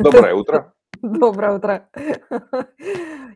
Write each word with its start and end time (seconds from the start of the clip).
Доброе 0.00 0.34
утро. 0.34 0.72
Доброе 1.02 1.52
утро. 1.56 1.88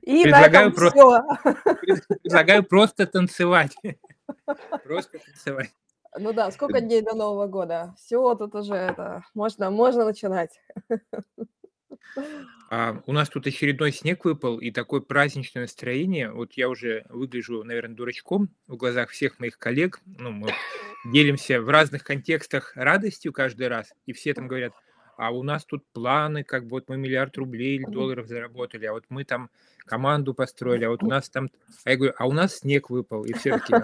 И 0.02 0.24
на 0.24 0.40
Предлагаю, 0.40 0.68
этом 0.68 0.72
про- 0.72 0.90
все. 0.90 2.16
предлагаю 2.22 2.64
просто 2.64 3.06
танцевать. 3.06 3.76
Просто 4.84 5.18
танцевать. 5.18 5.74
Ну 6.18 6.32
да, 6.32 6.50
сколько 6.50 6.80
дней 6.80 7.02
до 7.02 7.14
Нового 7.14 7.46
года? 7.46 7.94
Все, 7.98 8.34
тут 8.34 8.54
уже 8.54 8.74
это, 8.74 9.24
можно, 9.34 9.70
можно 9.70 10.04
начинать. 10.04 10.60
А, 12.70 13.02
у 13.06 13.12
нас 13.12 13.28
тут 13.28 13.46
очередной 13.46 13.92
снег 13.92 14.24
выпал, 14.24 14.58
и 14.58 14.70
такое 14.70 15.00
праздничное 15.00 15.62
настроение. 15.64 16.30
Вот 16.30 16.52
я 16.52 16.68
уже 16.68 17.04
выгляжу, 17.08 17.64
наверное, 17.64 17.96
дурачком 17.96 18.48
в 18.66 18.76
глазах 18.76 19.10
всех 19.10 19.38
моих 19.38 19.58
коллег. 19.58 20.00
Ну, 20.06 20.30
мы 20.30 20.52
делимся 21.04 21.60
в 21.60 21.68
разных 21.68 22.04
контекстах 22.04 22.72
радостью 22.76 23.32
каждый 23.32 23.68
раз, 23.68 23.92
и 24.06 24.12
все 24.12 24.32
там 24.34 24.48
говорят, 24.48 24.72
а 25.16 25.30
у 25.30 25.42
нас 25.42 25.64
тут 25.64 25.84
планы, 25.92 26.44
как 26.44 26.64
бы 26.64 26.70
вот 26.70 26.88
мы 26.88 26.96
миллиард 26.96 27.36
рублей 27.36 27.76
или 27.76 27.84
долларов 27.84 28.26
заработали, 28.26 28.86
а 28.86 28.92
вот 28.92 29.04
мы 29.08 29.24
там 29.24 29.50
команду 29.86 30.34
построили, 30.34 30.84
а 30.84 30.90
вот 30.90 31.02
у 31.02 31.06
нас 31.06 31.28
там... 31.28 31.50
А 31.84 31.90
я 31.90 31.96
говорю, 31.96 32.14
а 32.16 32.26
у 32.26 32.32
нас 32.32 32.58
снег 32.58 32.90
выпал, 32.90 33.24
и 33.24 33.32
все 33.34 33.58
такие, 33.58 33.80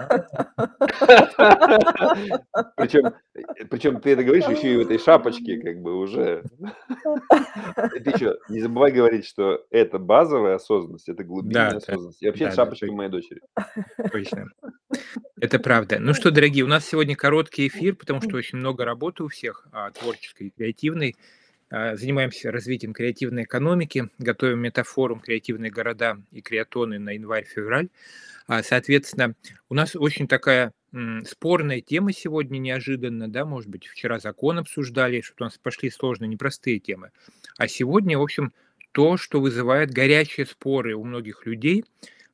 Причем, 2.75 3.13
причем 3.69 4.01
ты 4.01 4.11
это 4.11 4.23
говоришь 4.23 4.45
еще 4.45 4.73
и 4.73 4.77
в 4.77 4.81
этой 4.81 4.97
шапочке, 4.97 5.59
как 5.61 5.81
бы 5.81 5.95
уже. 5.95 6.43
Ты 7.75 8.09
еще 8.09 8.37
не 8.49 8.61
забывай 8.61 8.91
говорить, 8.91 9.25
что 9.25 9.65
это 9.69 9.99
базовая 9.99 10.55
осознанность, 10.55 11.09
это 11.09 11.23
глубинная 11.23 11.77
осознанность. 11.77 12.21
И 12.21 12.27
вообще 12.27 12.51
шапочка 12.51 12.91
моей 12.91 13.09
дочери. 13.09 13.41
Точно. 14.11 14.47
Это 15.39 15.57
правда. 15.59 15.97
Ну 15.99 16.13
что, 16.13 16.29
дорогие, 16.29 16.63
у 16.63 16.67
нас 16.67 16.85
сегодня 16.85 17.15
короткий 17.15 17.67
эфир, 17.67 17.95
потому 17.95 18.21
что 18.21 18.37
очень 18.37 18.59
много 18.59 18.85
работы 18.85 19.23
у 19.23 19.27
всех, 19.27 19.67
а, 19.71 19.89
творческой 19.89 20.47
и 20.47 20.49
креативной. 20.51 21.15
А, 21.71 21.95
Занимаемся 21.95 22.51
развитием 22.51 22.93
креативной 22.93 23.43
экономики, 23.43 24.09
готовим 24.19 24.59
метафорум 24.59 25.21
«Креативные 25.21 25.71
города» 25.71 26.17
и 26.31 26.41
«Креатоны» 26.41 26.99
на 26.99 27.11
январь-февраль. 27.11 27.87
А, 28.47 28.61
Соответственно, 28.61 29.35
у 29.69 29.73
нас 29.73 29.95
очень 29.95 30.27
такая 30.27 30.73
спорная 31.25 31.79
тема 31.79 32.11
сегодня 32.11 32.57
неожиданно, 32.57 33.31
да, 33.31 33.45
может 33.45 33.69
быть, 33.69 33.87
вчера 33.87 34.19
закон 34.19 34.59
обсуждали, 34.59 35.21
что 35.21 35.35
у 35.39 35.43
нас 35.45 35.57
пошли 35.57 35.89
сложные, 35.89 36.27
непростые 36.27 36.79
темы. 36.79 37.11
А 37.57 37.69
сегодня, 37.69 38.19
в 38.19 38.21
общем, 38.21 38.51
то, 38.91 39.15
что 39.15 39.39
вызывает 39.39 39.91
горячие 39.91 40.45
споры 40.45 40.95
у 40.95 41.05
многих 41.05 41.45
людей. 41.45 41.85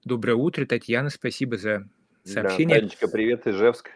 Доброе 0.03 0.33
утро, 0.33 0.65
Татьяна, 0.65 1.11
спасибо 1.11 1.57
за 1.57 1.87
Да, 2.25 2.31
сообщение. 2.31 2.79
Танечка, 2.79 3.07
привет, 3.07 3.45
Ижевск. 3.45 3.91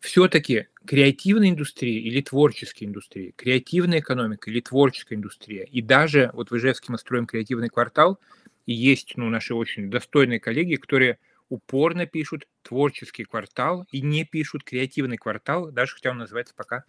Все-таки 0.00 0.68
креативная 0.86 1.50
индустрия 1.50 2.00
или 2.00 2.20
творческая 2.20 2.86
индустрия, 2.86 3.32
креативная 3.36 4.00
экономика 4.00 4.50
или 4.50 4.60
творческая 4.60 5.16
индустрия. 5.16 5.64
И 5.64 5.82
даже 5.82 6.30
вот 6.34 6.50
в 6.50 6.56
Ижевске 6.56 6.92
мы 6.92 6.98
строим 6.98 7.26
креативный 7.26 7.68
квартал, 7.68 8.20
и 8.66 8.72
есть 8.72 9.14
ну, 9.16 9.28
наши 9.28 9.54
очень 9.54 9.90
достойные 9.90 10.40
коллеги, 10.40 10.76
которые 10.76 11.18
упорно 11.48 12.06
пишут 12.06 12.46
творческий 12.62 13.24
квартал 13.24 13.86
и 13.90 14.00
не 14.00 14.24
пишут 14.24 14.64
креативный 14.64 15.16
квартал, 15.16 15.70
даже 15.70 15.94
хотя 15.94 16.10
он 16.10 16.18
называется 16.18 16.54
пока 16.56 16.84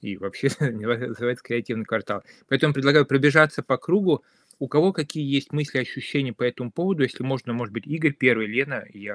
и 0.00 0.16
вообще 0.16 0.48
называется 0.60 1.44
креативный 1.44 1.84
квартал. 1.84 2.22
Поэтому 2.48 2.74
предлагаю 2.74 3.06
пробежаться 3.06 3.62
по 3.62 3.76
кругу. 3.76 4.24
У 4.58 4.68
кого 4.68 4.92
какие 4.92 5.24
есть 5.24 5.52
мысли, 5.52 5.78
ощущения 5.78 6.34
по 6.34 6.42
этому 6.42 6.70
поводу? 6.70 7.02
Если 7.02 7.22
можно, 7.22 7.54
может 7.54 7.72
быть, 7.72 7.86
Игорь 7.86 8.12
первый, 8.12 8.46
Лена, 8.46 8.84
я 8.92 9.14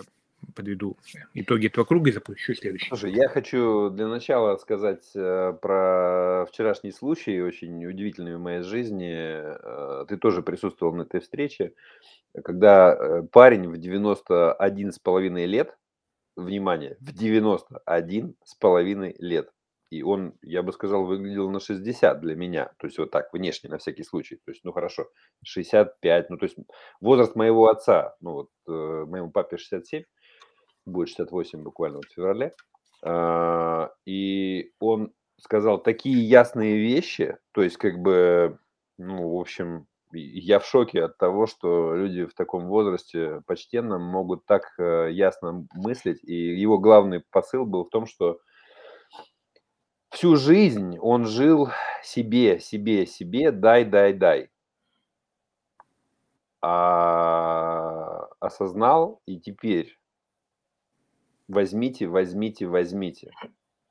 подведу 0.56 0.98
итоги 1.34 1.68
этого 1.68 1.86
круга 1.86 2.10
и 2.10 2.14
запущу 2.14 2.54
следующий. 2.54 2.88
Слушай, 2.88 3.14
я 3.14 3.28
хочу 3.28 3.90
для 3.90 4.08
начала 4.08 4.58
сказать 4.58 5.10
э, 5.16 5.54
про 5.62 6.46
вчерашний 6.50 6.92
случай, 6.92 7.42
очень 7.42 7.86
удивительный 7.86 8.36
в 8.36 8.40
моей 8.40 8.62
жизни. 8.62 9.14
Э, 9.14 10.06
Ты 10.08 10.18
тоже 10.18 10.42
присутствовал 10.42 10.94
на 10.94 11.04
этой 11.04 11.20
встрече, 11.20 11.74
когда 12.44 12.94
э, 12.94 13.24
парень 13.32 13.68
в 13.68 13.78
91 13.78 14.92
с 14.92 15.00
половиной 15.00 15.46
лет, 15.46 15.78
внимание, 16.36 16.98
в 17.00 17.14
91 17.14 18.36
с 18.44 18.56
половиной 18.56 19.16
лет, 19.20 19.52
и 19.90 20.02
он, 20.02 20.34
я 20.42 20.64
бы 20.64 20.74
сказал, 20.74 21.06
выглядел 21.06 21.50
на 21.50 21.60
60 21.60 22.20
для 22.20 22.36
меня, 22.36 22.72
то 22.78 22.88
есть 22.88 22.98
вот 22.98 23.12
так, 23.12 23.32
внешне, 23.34 23.70
на 23.70 23.78
всякий 23.78 24.04
случай, 24.04 24.36
то 24.36 24.52
есть, 24.52 24.64
ну 24.64 24.72
хорошо, 24.72 25.08
65, 25.44 26.30
ну 26.30 26.38
то 26.38 26.46
есть 26.46 26.58
возраст 27.00 27.36
моего 27.36 27.70
отца, 27.70 28.16
ну 28.20 28.34
вот 28.34 28.50
э, 28.68 29.06
моему 29.08 29.32
папе 29.32 29.58
67, 29.58 30.04
будет 30.86 31.10
68 31.10 31.62
буквально 31.62 31.98
вот 31.98 32.06
в 32.06 32.14
феврале, 32.14 32.54
А, 33.04 33.92
и 34.06 34.72
он 34.80 35.14
сказал 35.38 35.82
такие 35.82 36.18
ясные 36.28 36.78
вещи, 36.78 37.38
то 37.52 37.62
есть 37.62 37.78
как 37.78 38.00
бы, 38.00 38.58
ну, 38.98 39.36
в 39.36 39.40
общем, 39.40 39.88
я 40.12 40.60
в 40.60 40.66
шоке 40.66 41.04
от 41.04 41.18
того, 41.18 41.46
что 41.46 41.94
люди 41.96 42.26
в 42.26 42.34
таком 42.34 42.68
возрасте 42.68 43.42
почтенном 43.48 44.02
могут 44.02 44.46
так 44.46 44.74
э, 44.78 45.10
ясно 45.12 45.68
мыслить, 45.74 46.24
и 46.24 46.34
его 46.34 46.78
главный 46.78 47.22
посыл 47.32 47.66
был 47.66 47.86
в 47.86 47.90
том, 47.90 48.06
что 48.06 48.40
всю 50.10 50.38
жизнь 50.38 50.98
он 51.00 51.26
жил 51.26 51.70
себе, 52.02 52.60
себе, 52.60 53.06
себе, 53.06 53.52
дай, 53.52 53.84
дай, 53.84 54.14
дай. 54.14 54.50
А 56.62 58.28
осознал 58.40 59.22
и 59.26 59.40
теперь 59.40 60.00
возьмите, 61.48 62.08
возьмите, 62.08 62.68
возьмите. 62.68 63.32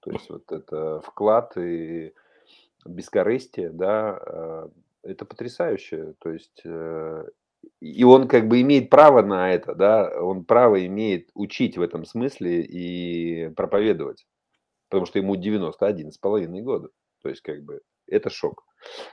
То 0.00 0.10
есть 0.10 0.28
вот 0.28 0.50
это 0.52 1.00
вклад 1.00 1.56
и 1.56 2.12
бескорыстие, 2.86 3.70
да, 3.70 4.20
э, 4.24 4.68
это 5.02 5.24
потрясающе. 5.24 6.14
То 6.18 6.30
есть 6.30 6.60
э, 6.64 7.24
и 7.80 8.04
он 8.04 8.28
как 8.28 8.48
бы 8.48 8.60
имеет 8.60 8.90
право 8.90 9.22
на 9.22 9.52
это, 9.52 9.74
да, 9.74 10.10
он 10.20 10.44
право 10.44 10.84
имеет 10.86 11.30
учить 11.34 11.76
в 11.76 11.82
этом 11.82 12.04
смысле 12.04 12.62
и 12.62 13.48
проповедовать, 13.50 14.26
потому 14.88 15.06
что 15.06 15.18
ему 15.18 15.36
91 15.36 16.12
с 16.12 16.18
половиной 16.18 16.62
года. 16.62 16.88
То 17.22 17.28
есть 17.28 17.40
как 17.40 17.62
бы 17.62 17.80
это 18.06 18.30
шок. 18.30 18.64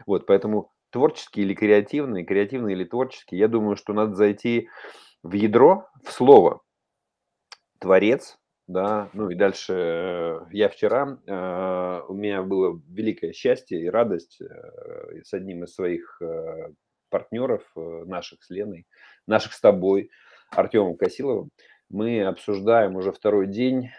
Вот, 0.06 0.25
поэтому 0.25 0.72
творческий 0.90 1.41
или 1.41 1.53
креативный, 1.53 2.25
креативный 2.25 2.74
или 2.74 2.84
творческий, 2.84 3.38
я 3.38 3.47
думаю, 3.47 3.75
что 3.75 3.94
надо 3.94 4.16
зайти 4.16 4.69
в 5.24 5.34
ядро, 5.34 5.88
в 6.03 6.12
слово, 6.12 6.62
творец, 7.81 8.38
да, 8.68 9.09
ну 9.14 9.30
и 9.30 9.36
дальше 9.36 9.74
э, 9.74 10.40
я 10.52 10.69
вчера, 10.69 11.18
э, 11.25 12.02
у 12.08 12.14
меня 12.14 12.44
было 12.44 12.80
великое 12.88 13.34
счастье 13.34 13.81
и 13.81 13.90
радость 13.90 14.40
э, 14.40 15.22
с 15.24 15.34
одним 15.34 15.66
из 15.66 15.74
своих 15.74 16.22
партнеров, 17.09 17.64
наших 17.75 18.42
с 18.44 18.50
Леной, 18.50 18.86
наших 19.28 19.52
с 19.52 19.59
тобой, 19.59 20.09
Артемом 20.52 20.96
Косиловым, 20.96 21.50
мы 21.90 22.24
обсуждаем 22.24 22.96
уже 22.96 23.12
второй 23.12 23.47
день 23.47 23.90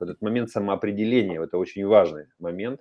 вот 0.00 0.08
этот 0.08 0.22
момент 0.22 0.48
самоопределения, 0.48 1.42
это 1.42 1.58
очень 1.58 1.86
важный 1.86 2.26
момент, 2.38 2.80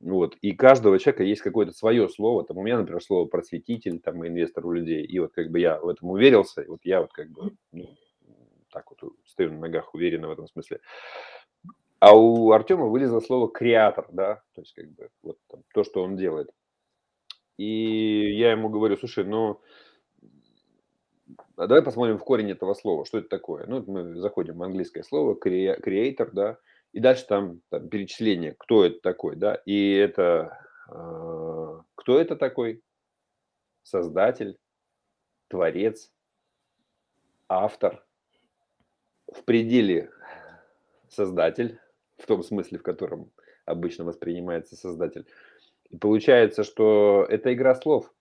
вот, 0.00 0.36
и 0.40 0.52
каждого 0.52 0.98
человека 0.98 1.22
есть 1.22 1.42
какое-то 1.42 1.72
свое 1.72 2.08
слово, 2.08 2.44
там 2.44 2.58
у 2.58 2.62
меня, 2.64 2.78
например, 2.78 3.00
слово 3.00 3.26
просветитель, 3.26 4.00
там, 4.00 4.26
инвестор 4.26 4.66
у 4.66 4.72
людей, 4.72 5.04
и 5.04 5.18
вот 5.20 5.32
как 5.32 5.50
бы 5.50 5.60
я 5.60 5.78
в 5.78 5.88
этом 5.88 6.10
уверился, 6.10 6.62
и 6.62 6.66
вот 6.66 6.80
я 6.82 7.00
вот 7.00 7.12
как 7.12 7.30
бы, 7.30 7.52
ну, 7.70 7.96
так 8.78 8.90
вот 8.90 9.12
стою 9.24 9.52
на 9.52 9.58
ногах 9.58 9.94
уверенно 9.94 10.28
в 10.28 10.32
этом 10.32 10.46
смысле. 10.46 10.80
А 11.98 12.16
у 12.16 12.52
Артема 12.52 12.86
вылезло 12.86 13.20
слово 13.20 13.50
креатор, 13.50 14.06
да, 14.12 14.42
то 14.54 14.60
есть 14.60 14.72
как 14.72 14.88
бы 14.92 15.08
вот 15.22 15.38
там, 15.48 15.62
то, 15.74 15.82
что 15.82 16.02
он 16.02 16.16
делает. 16.16 16.50
И 17.56 18.36
я 18.36 18.52
ему 18.52 18.68
говорю, 18.68 18.96
слушай, 18.96 19.24
ну, 19.24 19.60
а 21.56 21.66
давай 21.66 21.82
посмотрим 21.82 22.18
в 22.18 22.24
корень 22.24 22.52
этого 22.52 22.74
слова, 22.74 23.04
что 23.04 23.18
это 23.18 23.28
такое. 23.28 23.66
Ну, 23.66 23.82
мы 23.88 24.14
заходим 24.14 24.58
в 24.58 24.62
английское 24.62 25.02
слово, 25.02 25.34
кре- 25.34 25.80
creator, 25.80 26.30
да, 26.32 26.58
и 26.92 27.00
дальше 27.00 27.26
там, 27.26 27.60
там 27.68 27.88
перечисление, 27.88 28.54
кто 28.56 28.84
это 28.84 29.00
такой, 29.00 29.34
да, 29.34 29.56
и 29.66 29.92
это, 29.94 30.56
э, 30.88 31.82
кто 31.96 32.20
это 32.20 32.36
такой? 32.36 32.80
Создатель, 33.82 34.56
творец, 35.48 36.12
автор, 37.48 38.06
в 39.32 39.44
пределе 39.44 40.10
создатель, 41.08 41.78
в 42.16 42.26
том 42.26 42.42
смысле, 42.42 42.78
в 42.78 42.82
котором 42.82 43.30
обычно 43.64 44.04
воспринимается 44.04 44.76
создатель. 44.76 45.26
И 45.90 45.96
получается, 45.96 46.64
что 46.64 47.26
это 47.28 47.52
игра 47.52 47.74
слов. 47.74 48.12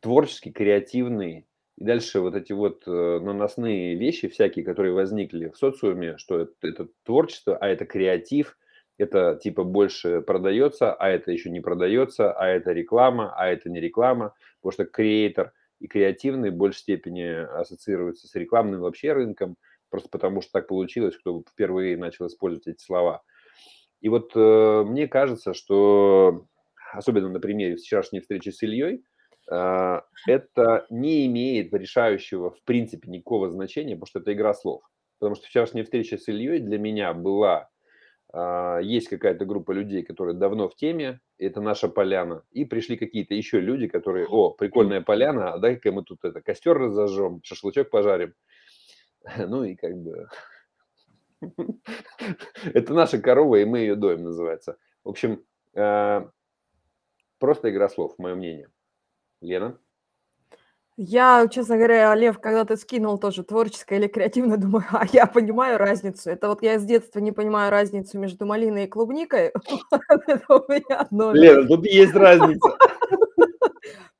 Творческий, 0.00 0.50
креативный. 0.50 1.46
И 1.76 1.84
дальше 1.84 2.20
вот 2.20 2.34
эти 2.34 2.52
вот 2.52 2.84
э, 2.86 3.20
наносные 3.20 3.96
вещи 3.96 4.28
всякие, 4.28 4.64
которые 4.64 4.92
возникли 4.92 5.48
в 5.48 5.56
социуме, 5.56 6.16
что 6.16 6.40
это, 6.40 6.52
это 6.62 6.88
творчество, 7.04 7.56
а 7.56 7.68
это 7.68 7.86
креатив, 7.86 8.56
это 8.98 9.38
типа 9.42 9.64
больше 9.64 10.20
продается, 10.20 10.92
а 10.92 11.08
это 11.08 11.32
еще 11.32 11.48
не 11.48 11.60
продается, 11.60 12.32
а 12.32 12.46
это 12.48 12.72
реклама, 12.72 13.34
а 13.34 13.48
это 13.48 13.70
не 13.70 13.80
реклама, 13.80 14.34
потому 14.60 14.72
что 14.72 14.84
креатор 14.84 15.52
и 15.80 15.86
креативный 15.86 16.50
в 16.50 16.56
большей 16.56 16.80
степени 16.80 17.22
ассоциируются 17.22 18.28
с 18.28 18.34
рекламным 18.34 18.80
вообще 18.82 19.12
рынком, 19.12 19.56
просто 19.90 20.08
потому 20.08 20.40
что 20.40 20.52
так 20.52 20.68
получилось, 20.68 21.16
кто 21.16 21.42
впервые 21.48 21.96
начал 21.96 22.26
использовать 22.26 22.66
эти 22.68 22.82
слова. 22.82 23.22
И 24.00 24.08
вот 24.08 24.32
э, 24.34 24.84
мне 24.86 25.08
кажется, 25.08 25.52
что 25.52 26.46
особенно 26.92 27.28
на 27.28 27.40
примере 27.40 27.76
вчерашней 27.76 28.20
встречи 28.20 28.50
с 28.50 28.62
Ильей, 28.62 29.04
а, 29.50 30.04
это 30.26 30.86
не 30.90 31.26
имеет 31.26 31.72
решающего 31.74 32.50
в 32.50 32.62
принципе 32.64 33.10
никакого 33.10 33.50
значения, 33.50 33.94
потому 33.94 34.06
что 34.06 34.18
это 34.20 34.32
игра 34.32 34.54
слов. 34.54 34.82
Потому 35.18 35.36
что 35.36 35.46
вчерашняя 35.46 35.84
встреча 35.84 36.16
с 36.16 36.28
Ильей 36.28 36.60
для 36.60 36.78
меня 36.78 37.12
была, 37.12 37.68
а, 38.32 38.78
есть 38.78 39.08
какая-то 39.08 39.44
группа 39.44 39.72
людей, 39.72 40.02
которые 40.02 40.36
давно 40.36 40.68
в 40.68 40.76
теме, 40.76 41.20
это 41.38 41.60
наша 41.60 41.88
поляна, 41.88 42.44
и 42.52 42.64
пришли 42.64 42.96
какие-то 42.96 43.34
еще 43.34 43.60
люди, 43.60 43.88
которые, 43.88 44.26
о, 44.26 44.50
прикольная 44.50 45.00
поляна, 45.00 45.54
а 45.54 45.58
дай-ка 45.58 45.90
мы 45.90 46.04
тут 46.04 46.24
это 46.24 46.40
костер 46.40 46.78
разожжем, 46.78 47.40
шашлычок 47.42 47.90
пожарим. 47.90 48.34
Ну 49.38 49.64
и 49.64 49.74
как 49.74 49.96
бы 49.96 50.28
это 52.64 52.94
наша 52.94 53.20
корова, 53.20 53.56
и 53.56 53.64
мы 53.64 53.80
ее 53.80 53.96
доем, 53.96 54.24
называется. 54.24 54.76
В 55.04 55.08
общем, 55.08 55.44
а, 55.74 56.28
просто 57.38 57.70
игра 57.70 57.88
слов, 57.88 58.14
мое 58.18 58.34
мнение. 58.34 58.68
Лена? 59.40 59.78
Я, 61.02 61.48
честно 61.48 61.76
говоря, 61.76 62.14
Лев, 62.14 62.38
когда 62.40 62.66
ты 62.66 62.76
скинул 62.76 63.16
тоже 63.16 63.42
творческое 63.42 63.98
или 63.98 64.06
креативное, 64.06 64.58
думаю, 64.58 64.84
а 64.90 65.06
я 65.10 65.26
понимаю 65.26 65.78
разницу. 65.78 66.28
Это 66.28 66.48
вот 66.48 66.62
я 66.62 66.78
с 66.78 66.84
детства 66.84 67.20
не 67.20 67.32
понимаю 67.32 67.70
разницу 67.70 68.18
между 68.18 68.44
малиной 68.44 68.84
и 68.84 68.88
клубникой. 68.88 69.52
Лена, 71.32 71.66
тут 71.66 71.86
есть 71.86 72.14
разница. 72.14 72.76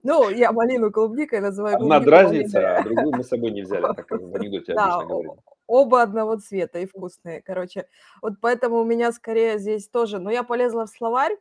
Ну, 0.03 0.31
я 0.31 0.53
малину 0.53 0.91
клубникой 0.91 1.41
называю. 1.41 1.77
Одна 1.77 2.01
разница, 2.01 2.79
а 2.79 2.83
другую 2.83 3.17
мы 3.17 3.23
с 3.25 3.29
собой 3.29 3.51
не 3.51 3.63
взяли, 3.63 3.83
так 3.83 4.07
как 4.07 4.21
в 4.21 4.35
анекдоте 4.35 4.73
обычно 4.73 5.07
говорим 5.07 5.33
оба 5.71 6.03
одного 6.03 6.37
цвета 6.37 6.81
и 6.81 6.87
вкусные, 6.87 7.43
короче. 7.43 7.87
Вот 8.23 8.35
поэтому 8.41 8.81
у 8.81 8.85
меня 8.85 9.13
скорее 9.13 9.59
здесь 9.59 9.89
тоже, 9.89 10.19
но 10.19 10.31
я 10.31 10.43
полезла 10.43 10.87
в 10.87 10.91
словарь, 10.91 11.37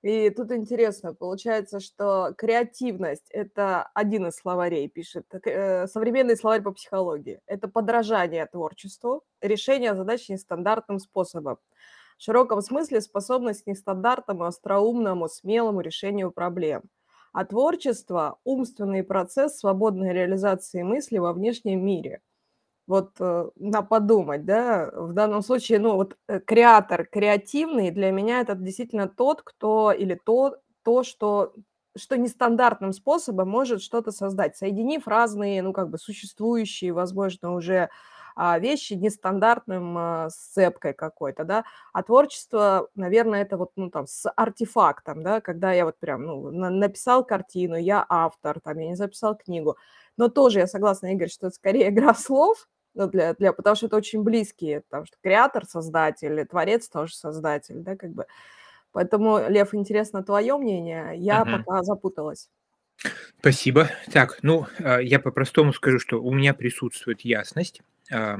и 0.00 0.30
тут 0.30 0.52
интересно, 0.52 1.14
получается, 1.14 1.80
что 1.80 2.34
креативность– 2.36 3.26
это 3.30 3.90
один 3.94 4.26
из 4.26 4.36
словарей, 4.36 4.88
пишет 4.88 5.26
э, 5.46 5.86
современный 5.86 6.36
словарь 6.36 6.62
по 6.62 6.72
психологии. 6.72 7.40
Это 7.46 7.68
подражание 7.68 8.46
творчеству, 8.46 9.22
решение 9.42 9.94
задач 9.94 10.28
нестандартным 10.30 10.98
способом. 10.98 11.58
В 12.18 12.22
широком 12.22 12.62
смысле 12.62 13.02
способность 13.02 13.64
к 13.64 13.66
нестандартному, 13.66 14.44
остроумному, 14.44 15.28
смелому 15.28 15.80
решению 15.80 16.30
проблем. 16.30 16.82
А 17.34 17.44
творчество– 17.44 18.38
умственный 18.44 19.02
процесс 19.02 19.58
свободной 19.58 20.14
реализации 20.14 20.82
мысли 20.82 21.18
во 21.18 21.34
внешнем 21.34 21.84
мире– 21.84 22.20
вот 22.86 23.12
э, 23.20 23.48
на 23.56 23.82
подумать, 23.82 24.44
да, 24.44 24.90
в 24.94 25.12
данном 25.14 25.42
случае, 25.42 25.78
ну, 25.78 25.94
вот 25.94 26.16
э, 26.28 26.40
креатор 26.40 27.06
креативный 27.06 27.90
для 27.90 28.10
меня 28.10 28.40
это 28.40 28.54
действительно 28.54 29.08
тот, 29.08 29.42
кто 29.42 29.92
или 29.92 30.20
то, 30.22 30.58
то 30.84 31.02
что, 31.02 31.54
что 31.96 32.16
нестандартным 32.18 32.92
способом 32.92 33.48
может 33.48 33.82
что-то 33.82 34.12
создать, 34.12 34.56
соединив 34.56 35.08
разные, 35.08 35.62
ну, 35.62 35.72
как 35.72 35.88
бы 35.90 35.98
существующие, 35.98 36.92
возможно, 36.92 37.54
уже 37.54 37.84
а, 37.84 37.88
вещи 38.36 38.94
нестандартным 38.94 39.96
а, 39.96 40.30
сцепкой 40.30 40.92
какой-то, 40.92 41.44
да, 41.44 41.64
а 41.92 42.02
творчество, 42.02 42.88
наверное, 42.94 43.42
это 43.42 43.56
вот, 43.56 43.72
ну, 43.76 43.90
там, 43.90 44.06
с 44.06 44.28
артефактом, 44.30 45.22
да, 45.22 45.40
когда 45.40 45.72
я 45.72 45.84
вот 45.84 45.98
прям, 45.98 46.24
ну, 46.24 46.50
на, 46.50 46.70
написал 46.70 47.24
картину, 47.24 47.76
я 47.76 48.04
автор, 48.08 48.60
там, 48.60 48.78
я 48.78 48.88
не 48.88 48.96
записал 48.96 49.36
книгу, 49.36 49.76
но 50.16 50.28
тоже 50.28 50.60
я 50.60 50.66
согласна, 50.66 51.12
Игорь, 51.12 51.28
что 51.28 51.48
это 51.48 51.56
скорее 51.56 51.88
игра 51.90 52.14
слов, 52.14 52.68
ну, 52.94 53.08
для, 53.08 53.34
для, 53.34 53.52
потому 53.52 53.76
что 53.76 53.86
это 53.86 53.96
очень 53.96 54.22
близкие, 54.22 54.82
потому 54.82 55.06
что 55.06 55.16
креатор, 55.22 55.64
создатель, 55.66 56.46
творец 56.46 56.88
тоже 56.88 57.14
создатель, 57.14 57.80
да, 57.80 57.96
как 57.96 58.10
бы. 58.10 58.26
Поэтому, 58.92 59.40
Лев, 59.48 59.74
интересно 59.74 60.22
твое 60.22 60.56
мнение, 60.56 61.14
я 61.16 61.42
uh-huh. 61.42 61.64
пока 61.64 61.82
запуталась. 61.82 62.48
Спасибо. 63.40 63.90
Так, 64.12 64.38
ну, 64.42 64.66
а, 64.78 64.98
я 64.98 65.18
по-простому 65.18 65.72
скажу, 65.72 65.98
что 65.98 66.22
у 66.22 66.32
меня 66.32 66.54
присутствует 66.54 67.22
ясность. 67.22 67.82
А, 68.10 68.38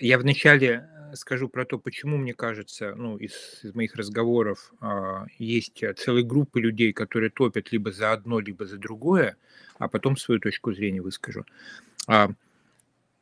я 0.00 0.18
вначале 0.18 0.88
э, 1.12 1.16
скажу 1.16 1.48
про 1.48 1.64
то, 1.64 1.78
почему, 1.78 2.16
мне 2.16 2.34
кажется, 2.34 2.94
ну, 2.94 3.16
из, 3.16 3.60
из 3.62 3.74
моих 3.74 3.94
разговоров 3.96 4.72
а, 4.80 5.26
есть 5.38 5.82
целые 5.98 6.24
группы 6.24 6.60
людей, 6.60 6.92
которые 6.92 7.30
топят 7.30 7.72
либо 7.72 7.92
за 7.92 8.12
одно, 8.12 8.40
либо 8.40 8.66
за 8.66 8.78
другое, 8.78 9.36
а 9.78 9.88
потом 9.88 10.16
свою 10.16 10.40
точку 10.40 10.72
зрения 10.72 11.02
выскажу 11.02 11.44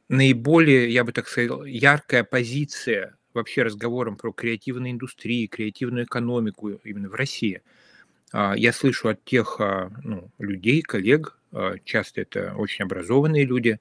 наиболее, 0.08 0.90
я 0.90 1.04
бы 1.04 1.12
так 1.12 1.28
сказал, 1.28 1.64
яркая 1.64 2.24
позиция 2.24 3.16
вообще 3.34 3.62
разговором 3.62 4.16
про 4.16 4.32
креативную 4.32 4.92
индустрию, 4.92 5.48
креативную 5.48 6.06
экономику 6.06 6.70
именно 6.84 7.08
в 7.08 7.14
России. 7.14 7.62
А, 8.32 8.54
я 8.56 8.72
слышу 8.72 9.08
от 9.08 9.24
тех 9.24 9.60
а, 9.60 9.92
ну, 10.02 10.30
людей, 10.38 10.82
коллег, 10.82 11.38
а, 11.52 11.74
часто 11.84 12.22
это 12.22 12.54
очень 12.56 12.84
образованные 12.84 13.44
люди, 13.44 13.78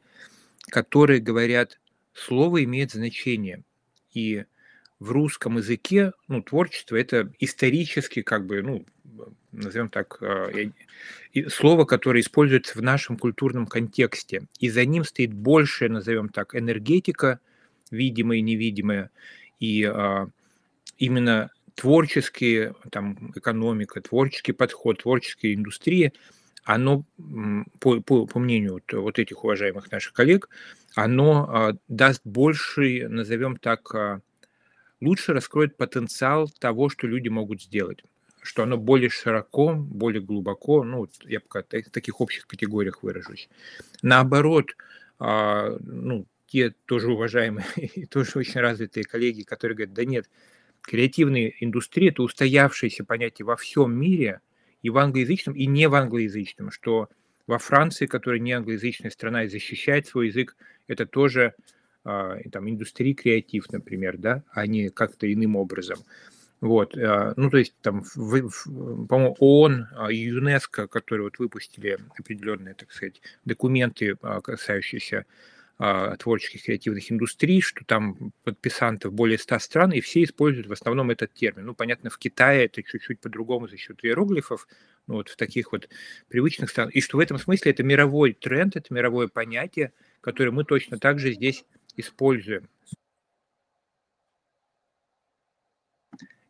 которые 0.69 1.19
говорят, 1.19 1.79
слово 2.13 2.63
имеет 2.63 2.91
значение. 2.91 3.63
И 4.13 4.45
в 4.99 5.11
русском 5.11 5.57
языке 5.57 6.11
ну, 6.27 6.41
творчество– 6.41 6.95
это 6.97 7.31
исторически, 7.39 8.21
как 8.21 8.45
бы, 8.45 8.61
ну, 8.61 8.85
назовем 9.51 9.89
так, 9.89 10.19
слово, 11.49 11.85
которое 11.85 12.21
используется 12.21 12.77
в 12.77 12.81
нашем 12.81 13.17
культурном 13.17 13.67
контексте. 13.67 14.47
И 14.59 14.69
за 14.69 14.85
ним 14.85 15.03
стоит 15.03 15.33
больше, 15.33 15.89
назовем 15.89 16.29
так, 16.29 16.55
энергетика, 16.55 17.39
видимая 17.91 18.39
и 18.39 18.41
невидимая, 18.41 19.09
и 19.59 19.83
а, 19.83 20.29
именно 20.97 21.51
творческие, 21.75 22.75
там, 22.91 23.31
экономика, 23.35 24.01
творческий 24.01 24.51
подход, 24.51 25.01
творческая 25.01 25.53
индустрия, 25.53 26.11
оно, 26.67 27.05
по, 27.79 28.01
по, 28.01 28.27
по 28.27 28.39
мнению 28.39 28.81
вот, 28.91 29.19
этих 29.19 29.45
уважаемых 29.45 29.89
наших 29.89 30.11
коллег, 30.11 30.49
оно 30.95 31.49
а, 31.49 31.77
даст 31.87 32.21
больший, 32.25 33.07
назовем 33.07 33.55
так, 33.55 33.95
а, 33.95 34.19
лучше 34.99 35.33
раскроет 35.33 35.77
потенциал 35.77 36.49
того, 36.59 36.89
что 36.89 37.07
люди 37.07 37.29
могут 37.29 37.63
сделать 37.63 38.03
что 38.43 38.63
оно 38.63 38.77
более 38.77 39.09
широко, 39.09 39.73
более 39.73 40.21
глубоко, 40.21 40.81
ну, 40.85 41.09
я 41.25 41.41
пока 41.41 41.63
в 41.63 41.89
таких 41.91 42.21
общих 42.21 42.47
категориях 42.47 43.03
выражусь. 43.03 43.49
Наоборот, 44.01 44.67
а, 45.19 45.75
ну, 45.81 46.25
те 46.45 46.73
тоже 46.85 47.11
уважаемые 47.11 47.65
и 47.75 48.05
тоже 48.05 48.31
очень 48.35 48.61
развитые 48.61 49.03
коллеги, 49.03 49.41
которые 49.41 49.75
говорят, 49.75 49.93
да 49.93 50.05
нет, 50.05 50.29
креативная 50.81 51.51
индустрия– 51.59 52.09
это 52.11 52.23
устоявшееся 52.23 53.03
понятие 53.03 53.45
во 53.45 53.57
всем 53.57 53.93
мире, 53.93 54.39
и 54.87 54.89
в 54.89 54.97
англоязычном, 54.97 55.53
и 55.53 55.65
не 55.65 55.89
в 55.89 55.95
англоязычном, 55.95 56.71
что 56.71 57.09
во 57.45 57.57
Франции, 57.57 58.05
которая 58.05 58.39
не 58.39 58.53
англоязычная 58.53 59.11
страна 59.11 59.43
и 59.43 59.49
защищает 59.49 60.07
свой 60.07 60.27
язык, 60.27 60.55
это 60.87 61.05
тоже 61.05 61.55
а, 62.05 62.37
там, 62.53 62.69
индустрия 62.69 63.13
креатив, 63.13 63.69
например, 63.69 64.17
да, 64.17 64.43
а 64.53 64.65
не 64.65 64.87
как-то 64.89 65.31
иным 65.31 65.57
образом. 65.57 65.99
Вот, 66.61 66.97
э, 66.97 67.33
ну, 67.35 67.49
то 67.49 67.57
есть, 67.57 67.75
там, 67.81 68.03
по-моему, 68.15 69.35
ООН 69.39 69.87
а, 69.91 70.09
ЮНЕСКО, 70.09 70.87
которые 70.87 71.25
вот 71.25 71.37
выпустили 71.37 71.97
определенные, 72.17 72.73
так 72.73 72.91
сказать, 72.93 73.21
документы, 73.43 74.15
а, 74.21 74.39
касающиеся 74.39 75.17
а, 75.19 75.25
творческих 75.77 76.63
креативных 76.63 77.11
индустрий, 77.11 77.61
что 77.61 77.85
там 77.85 78.33
подписантов 78.43 79.13
более 79.13 79.37
100 79.37 79.59
стран, 79.59 79.91
и 79.91 80.01
все 80.01 80.23
используют 80.23 80.67
в 80.67 80.71
основном 80.71 81.11
этот 81.11 81.33
термин. 81.33 81.65
Ну, 81.65 81.75
понятно, 81.75 82.09
в 82.09 82.17
Китае 82.17 82.65
это 82.65 82.81
чуть-чуть 82.81 83.19
по-другому 83.19 83.67
за 83.67 83.77
счет 83.77 84.03
иероглифов, 84.03 84.67
ну, 85.05 85.15
вот 85.15 85.29
в 85.29 85.35
таких 85.35 85.71
вот 85.71 85.87
привычных 86.29 86.71
странах. 86.71 86.95
И 86.95 87.01
что 87.01 87.17
в 87.17 87.19
этом 87.19 87.37
смысле 87.37 87.71
это 87.71 87.83
мировой 87.83 88.33
тренд, 88.33 88.75
это 88.75 88.93
мировое 88.93 89.27
понятие, 89.27 89.93
которое 90.21 90.51
мы 90.51 90.63
точно 90.65 90.97
так 90.97 91.19
же 91.19 91.31
здесь 91.33 91.63
используем. 91.95 92.69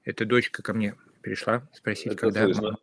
Эта 0.03 0.25
дочка 0.25 0.63
ко 0.63 0.73
мне 0.73 0.95
пришла 1.21 1.67
спросить, 1.73 2.13
Это 2.13 2.15
когда... 2.15 2.45
Слышно. 2.45 2.77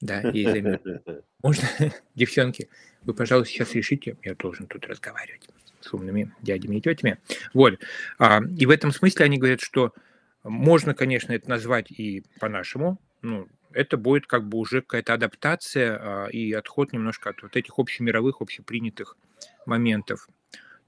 Да, 0.00 0.20
ей 0.30 0.44
займет. 0.44 0.82
Можно, 1.42 1.68
девчонки, 2.14 2.68
вы, 3.02 3.14
пожалуйста, 3.14 3.52
сейчас 3.52 3.74
решите, 3.74 4.16
я 4.22 4.34
должен 4.34 4.66
тут 4.66 4.86
разговаривать 4.86 5.48
с 5.80 5.92
умными 5.92 6.32
дядями 6.42 6.76
и 6.76 6.80
тетями. 6.80 7.18
Вот. 7.54 7.78
А, 8.18 8.40
и 8.42 8.66
в 8.66 8.70
этом 8.70 8.92
смысле 8.92 9.24
они 9.24 9.38
говорят, 9.38 9.60
что 9.60 9.92
можно, 10.44 10.94
конечно, 10.94 11.32
это 11.32 11.48
назвать 11.48 11.90
и 11.90 12.24
по-нашему, 12.40 13.00
ну, 13.22 13.48
это 13.72 13.96
будет 13.96 14.26
как 14.26 14.48
бы 14.48 14.58
уже 14.58 14.80
какая-то 14.80 15.14
адаптация 15.14 15.98
а, 15.98 16.26
и 16.26 16.52
отход 16.52 16.92
немножко 16.92 17.30
от 17.30 17.42
вот 17.42 17.56
этих 17.56 17.78
общемировых, 17.78 18.40
общепринятых 18.40 19.16
моментов. 19.66 20.28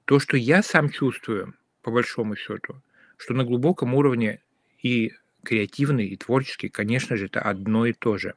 То, 0.05 0.19
что 0.19 0.37
я 0.37 0.63
сам 0.63 0.91
чувствую, 0.91 1.55
по 1.83 1.91
большому 1.91 2.37
счету, 2.37 2.83
что 3.17 3.35
на 3.35 3.45
глубоком 3.45 3.95
уровне 3.95 4.41
и 4.83 5.13
креативный 5.43 6.07
и 6.07 6.17
творческий, 6.17 6.69
конечно 6.69 7.17
же, 7.17 7.27
это 7.27 7.41
одно 7.41 7.87
и 7.87 7.93
то 7.93 8.19
же. 8.19 8.35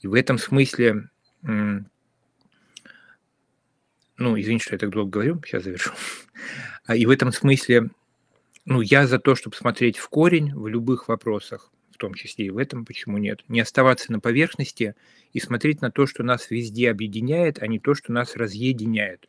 И 0.00 0.06
в 0.06 0.14
этом 0.14 0.38
смысле, 0.38 1.10
ну, 1.42 1.84
извините, 4.18 4.64
что 4.64 4.74
я 4.74 4.78
так 4.78 4.90
долго 4.90 5.10
говорю, 5.10 5.42
сейчас 5.44 5.64
завершу. 5.64 5.92
А, 6.84 6.96
и 6.96 7.06
в 7.06 7.10
этом 7.10 7.32
смысле, 7.32 7.90
ну, 8.64 8.80
я 8.80 9.06
за 9.06 9.18
то, 9.18 9.34
чтобы 9.34 9.56
смотреть 9.56 9.98
в 9.98 10.08
корень 10.08 10.54
в 10.54 10.66
любых 10.66 11.08
вопросах, 11.08 11.70
том 12.00 12.14
числе 12.14 12.46
и 12.46 12.50
в 12.50 12.58
этом, 12.58 12.84
почему 12.84 13.18
нет. 13.18 13.44
Не 13.46 13.60
оставаться 13.60 14.10
на 14.10 14.18
поверхности 14.18 14.96
и 15.32 15.38
смотреть 15.38 15.82
на 15.82 15.92
то, 15.92 16.06
что 16.06 16.24
нас 16.24 16.50
везде 16.50 16.90
объединяет, 16.90 17.62
а 17.62 17.68
не 17.68 17.78
то, 17.78 17.94
что 17.94 18.12
нас 18.12 18.34
разъединяет. 18.34 19.28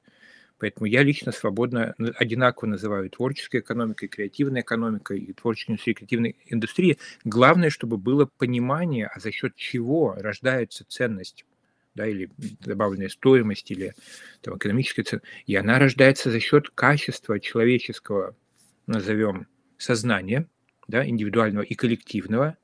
Поэтому 0.61 0.85
я 0.85 1.01
лично 1.01 1.31
свободно 1.31 1.95
одинаково 2.17 2.69
называю 2.69 3.09
творческой 3.09 3.61
экономикой, 3.61 4.07
креативной 4.07 4.61
экономикой 4.61 5.17
и 5.17 5.33
творческой 5.33 5.71
индустрией, 5.71 5.95
креативной 5.95 6.35
индустрии. 6.45 6.97
Главное, 7.23 7.71
чтобы 7.71 7.97
было 7.97 8.29
понимание, 8.37 9.07
а 9.07 9.19
за 9.19 9.31
счет 9.31 9.55
чего 9.55 10.13
рождается 10.13 10.85
ценность 10.87 11.45
да, 11.95 12.05
или 12.05 12.29
добавленная 12.59 13.09
стоимость, 13.09 13.71
или 13.71 13.95
там, 14.41 14.57
экономическая 14.57 15.01
цена, 15.01 15.21
и 15.47 15.55
она 15.55 15.79
рождается 15.79 16.29
за 16.29 16.39
счет 16.39 16.69
качества 16.69 17.39
человеческого, 17.39 18.35
назовем, 18.85 19.47
сознания, 19.79 20.47
да, 20.87 21.03
индивидуального 21.03 21.63
и 21.63 21.73
коллективного, 21.73 22.55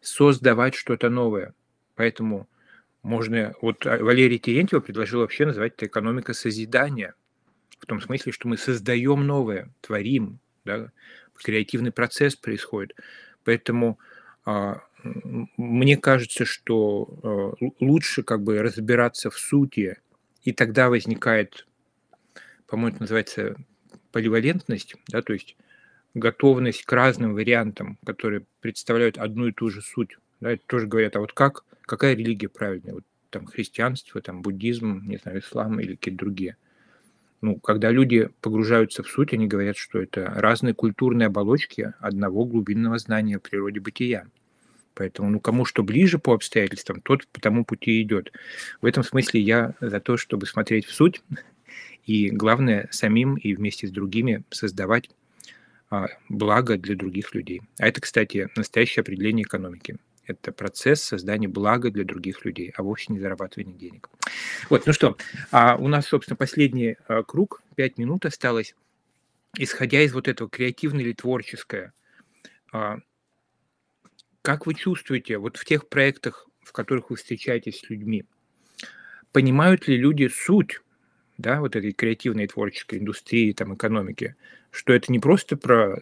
создавать 0.00 0.74
что-то 0.74 1.08
новое. 1.08 1.54
Поэтому 1.94 2.48
можно... 3.04 3.54
Вот 3.62 3.84
Валерий 3.84 4.40
Терентьев 4.40 4.84
предложил 4.84 5.20
вообще 5.20 5.46
называть 5.46 5.74
это 5.74 5.86
экономика 5.86 6.34
созидания– 6.34 7.14
в 7.78 7.86
том 7.86 8.00
смысле, 8.00 8.32
что 8.32 8.48
мы 8.48 8.56
создаем 8.56 9.26
новое, 9.26 9.70
творим, 9.80 10.38
да, 10.64 10.90
креативный 11.42 11.92
процесс 11.92 12.36
происходит. 12.36 12.94
Поэтому 13.44 13.98
а, 14.44 14.82
мне 15.56 15.96
кажется, 15.96 16.44
что 16.44 17.08
а, 17.60 17.66
лучше 17.80 18.22
как 18.22 18.42
бы 18.42 18.60
разбираться 18.60 19.30
в 19.30 19.38
сути, 19.38 19.98
и 20.42 20.52
тогда 20.52 20.88
возникает, 20.88 21.66
по-моему, 22.66 22.94
это 22.94 23.02
называется 23.02 23.56
поливалентность, 24.12 24.96
да, 25.08 25.22
то 25.22 25.32
есть 25.32 25.56
готовность 26.14 26.84
к 26.84 26.92
разным 26.92 27.34
вариантам, 27.34 27.98
которые 28.04 28.44
представляют 28.60 29.18
одну 29.18 29.48
и 29.48 29.52
ту 29.52 29.70
же 29.70 29.82
суть. 29.82 30.16
Да, 30.40 30.52
это 30.52 30.62
тоже 30.66 30.86
говорят, 30.86 31.16
а 31.16 31.20
вот 31.20 31.32
как, 31.32 31.64
какая 31.82 32.14
религия 32.14 32.48
правильная? 32.48 32.94
Вот 32.94 33.04
там 33.30 33.46
христианство, 33.46 34.20
там 34.20 34.40
буддизм, 34.40 35.02
не 35.06 35.18
знаю, 35.18 35.40
ислам 35.40 35.80
или 35.80 35.94
какие-то 35.94 36.18
другие– 36.18 36.56
ну, 37.40 37.56
когда 37.56 37.90
люди 37.90 38.30
погружаются 38.40 39.02
в 39.02 39.08
суть, 39.08 39.32
они 39.32 39.46
говорят, 39.46 39.76
что 39.76 40.00
это 40.00 40.24
разные 40.24 40.74
культурные 40.74 41.26
оболочки 41.26 41.92
одного 42.00 42.44
глубинного 42.44 42.98
знания 42.98 43.36
о 43.36 43.40
природе 43.40 43.80
бытия. 43.80 44.26
Поэтому, 44.94 45.30
ну, 45.30 45.38
кому 45.38 45.64
что 45.64 45.84
ближе 45.84 46.18
по 46.18 46.34
обстоятельствам, 46.34 47.00
тот 47.00 47.28
по 47.28 47.40
тому 47.40 47.64
пути 47.64 48.02
идет. 48.02 48.32
В 48.80 48.86
этом 48.86 49.04
смысле 49.04 49.40
я 49.40 49.74
за 49.80 50.00
то, 50.00 50.16
чтобы 50.16 50.46
смотреть 50.46 50.86
в 50.86 50.92
суть, 50.92 51.22
и 52.04 52.30
главное, 52.30 52.88
самим 52.90 53.36
и 53.36 53.54
вместе 53.54 53.86
с 53.86 53.90
другими 53.92 54.42
создавать 54.50 55.10
а, 55.90 56.08
благо 56.28 56.76
для 56.76 56.96
других 56.96 57.34
людей. 57.34 57.62
А 57.78 57.86
это, 57.86 58.00
кстати, 58.00 58.48
настоящее 58.56 59.02
определение 59.02 59.44
экономики 59.44 59.98
это 60.28 60.52
процесс 60.52 61.02
создания 61.02 61.48
блага 61.48 61.90
для 61.90 62.04
других 62.04 62.44
людей, 62.44 62.72
а 62.76 62.82
вовсе 62.82 63.12
не 63.12 63.18
зарабатывание 63.18 63.74
денег. 63.74 64.08
Вот, 64.70 64.86
ну 64.86 64.92
что, 64.92 65.16
а 65.50 65.76
у 65.76 65.88
нас, 65.88 66.06
собственно, 66.06 66.36
последний 66.36 66.96
а, 67.08 67.22
круг, 67.22 67.62
пять 67.74 67.98
минут 67.98 68.26
осталось. 68.26 68.74
Исходя 69.56 70.02
из 70.02 70.12
вот 70.12 70.28
этого 70.28 70.48
креативное 70.48 71.02
или 71.02 71.12
творческое, 71.14 71.92
а, 72.72 72.98
как 74.42 74.66
вы 74.66 74.74
чувствуете 74.74 75.38
вот 75.38 75.56
в 75.56 75.64
тех 75.64 75.88
проектах, 75.88 76.46
в 76.60 76.72
которых 76.72 77.10
вы 77.10 77.16
встречаетесь 77.16 77.80
с 77.80 77.90
людьми, 77.90 78.24
понимают 79.32 79.88
ли 79.88 79.96
люди 79.96 80.28
суть 80.28 80.80
да, 81.38 81.60
вот 81.60 81.76
этой 81.76 81.92
креативной 81.92 82.48
творческой 82.48 82.98
индустрии, 82.98 83.52
там, 83.52 83.74
экономики, 83.74 84.34
что 84.70 84.92
это 84.92 85.10
не 85.10 85.18
просто 85.18 85.56
про 85.56 86.00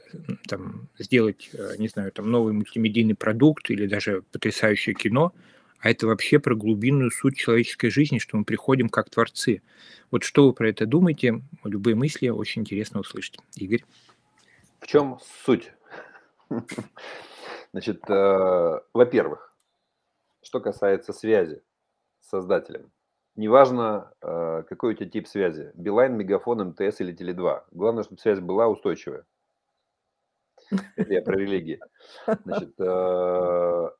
там, 0.48 0.88
сделать, 0.98 1.50
э, 1.52 1.76
не 1.78 1.88
знаю, 1.88 2.12
там, 2.12 2.30
новый 2.30 2.52
мультимедийный 2.52 3.14
продукт 3.14 3.70
или 3.70 3.86
даже 3.86 4.22
потрясающее 4.32 4.94
кино, 4.94 5.32
а 5.78 5.90
это 5.90 6.06
вообще 6.06 6.38
про 6.38 6.54
глубинную 6.54 7.10
суть 7.10 7.36
человеческой 7.36 7.90
жизни, 7.90 8.18
что 8.18 8.36
мы 8.36 8.44
приходим 8.44 8.88
как 8.88 9.10
творцы. 9.10 9.62
Вот 10.10 10.24
что 10.24 10.46
вы 10.46 10.52
про 10.52 10.68
это 10.68 10.86
думаете? 10.86 11.42
Любые 11.64 11.94
мысли 11.94 12.28
очень 12.28 12.62
интересно 12.62 13.00
услышать. 13.00 13.38
Игорь? 13.56 13.84
В 14.80 14.86
чем 14.86 15.18
суть? 15.44 15.72
Значит, 17.72 18.08
э, 18.08 18.80
во-первых, 18.92 19.54
что 20.42 20.60
касается 20.60 21.12
связи 21.12 21.62
с 22.20 22.28
создателем, 22.30 22.90
Неважно, 23.36 24.14
э, 24.22 24.62
какой 24.66 24.94
у 24.94 24.96
тебя 24.96 25.10
тип 25.10 25.28
связи. 25.28 25.70
Билайн, 25.74 26.16
Мегафон, 26.16 26.70
МТС 26.70 27.02
или 27.02 27.14
Теле2. 27.14 27.64
Главное, 27.70 28.02
чтобы 28.02 28.18
связь 28.18 28.40
была 28.40 28.66
устойчивая. 28.66 29.26
Это 30.96 31.12
я 31.12 31.20
про 31.20 31.36
религии. 31.36 31.78
Значит, 32.44 32.74
э, 32.80 33.90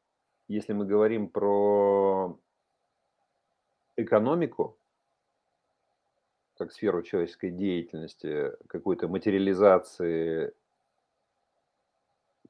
если 0.48 0.72
мы 0.72 0.86
говорим 0.86 1.28
про 1.28 2.40
экономику, 3.96 4.78
как 6.56 6.72
сферу 6.72 7.02
человеческой 7.02 7.50
деятельности, 7.50 8.52
какой-то 8.68 9.06
материализации 9.06 10.54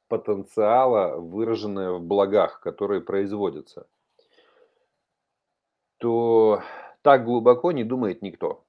потенциала, 0.07 1.17
выраженное 1.17 1.91
в 1.95 2.01
благах, 2.01 2.61
которые 2.61 3.01
производятся– 3.01 3.89
то 6.07 6.63
так 7.03 7.25
глубоко 7.25 7.73
не 7.73 7.83
думает 7.83 8.23
никто. 8.23 8.65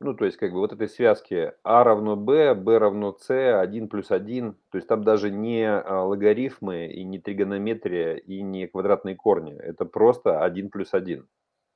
Ну, 0.00 0.14
то 0.14 0.24
есть, 0.24 0.36
как 0.36 0.52
бы 0.52 0.60
вот 0.60 0.72
этой 0.72 0.88
связки 0.88 1.52
А 1.64 1.82
равно 1.82 2.14
Б, 2.14 2.54
Б 2.54 2.78
равно 2.78 3.16
С, 3.18 3.60
1 3.60 3.88
плюс 3.88 4.12
1, 4.12 4.54
то 4.70 4.78
есть 4.78 4.86
там 4.86 5.02
даже 5.02 5.32
не 5.32 5.64
а, 5.64 6.04
логарифмы 6.04 6.86
и 6.86 7.02
не 7.02 7.18
тригонометрия 7.18 8.14
и 8.14 8.42
не 8.42 8.68
квадратные 8.68 9.16
корни, 9.16 9.56
это 9.58 9.84
просто 9.84 10.44
1 10.44 10.70
плюс 10.70 10.94
1, 10.94 11.26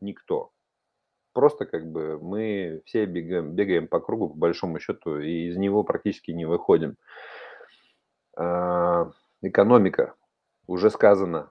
никто. 0.01 0.53
Просто 1.33 1.67
как 1.67 1.91
бы 1.91 2.21
мы 2.21 2.83
все 2.85 3.07
бегаем, 3.07 3.57
бегаем 3.57 3.89
по 3.89 3.99
кругу, 3.99 4.29
по 4.29 4.37
большому 4.37 4.79
счету, 4.79 5.19
и 5.19 5.49
из 5.49 5.57
него 5.57 5.83
практически 5.83 6.31
не 6.31 6.45
выходим. 6.45 6.95
А, 8.37 9.11
экономика, 9.41 10.15
уже 10.69 10.89
сказано, 10.89 11.51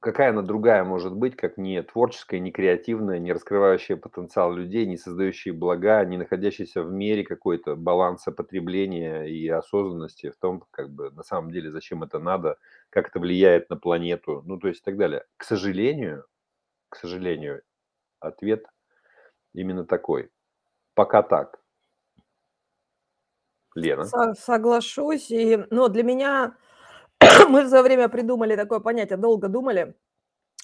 какая 0.00 0.30
она 0.30 0.42
другая 0.42 0.84
может 0.84 1.14
быть, 1.14 1.36
как 1.36 1.58
не 1.58 1.82
творческая, 1.82 2.40
не 2.40 2.52
креативная, 2.52 3.18
не 3.18 3.32
раскрывающая 3.32 3.96
потенциал 3.96 4.52
людей, 4.52 4.86
не 4.86 4.96
создающая 4.96 5.52
блага, 5.52 6.04
не 6.04 6.16
находящаяся 6.16 6.82
в 6.82 6.92
мере 6.92 7.24
какой-то 7.24 7.76
баланса 7.76 8.32
потребления 8.32 9.24
и 9.24 9.48
осознанности 9.48 10.30
в 10.30 10.36
том, 10.36 10.64
как 10.70 10.90
бы 10.90 11.10
на 11.10 11.22
самом 11.22 11.50
деле 11.50 11.70
зачем 11.70 12.02
это 12.02 12.18
надо, 12.18 12.58
как 12.90 13.08
это 13.08 13.20
влияет 13.20 13.70
на 13.70 13.76
планету, 13.76 14.42
ну 14.46 14.58
то 14.58 14.68
есть 14.68 14.80
и 14.80 14.84
так 14.84 14.96
далее. 14.96 15.24
К 15.36 15.44
сожалению, 15.44 16.24
к 16.90 16.96
сожалению, 16.96 17.62
ответ 18.20 18.66
именно 19.54 19.84
такой. 19.86 20.30
Пока 20.94 21.22
так. 21.22 21.58
Лена. 23.74 24.12
Соглашусь. 24.34 25.30
И, 25.30 25.58
ну, 25.70 25.88
для 25.88 26.02
меня 26.02 26.56
мы 27.48 27.66
за 27.66 27.82
время 27.82 28.08
придумали 28.08 28.56
такое 28.56 28.80
понятие, 28.80 29.18
долго 29.18 29.48
думали, 29.48 29.94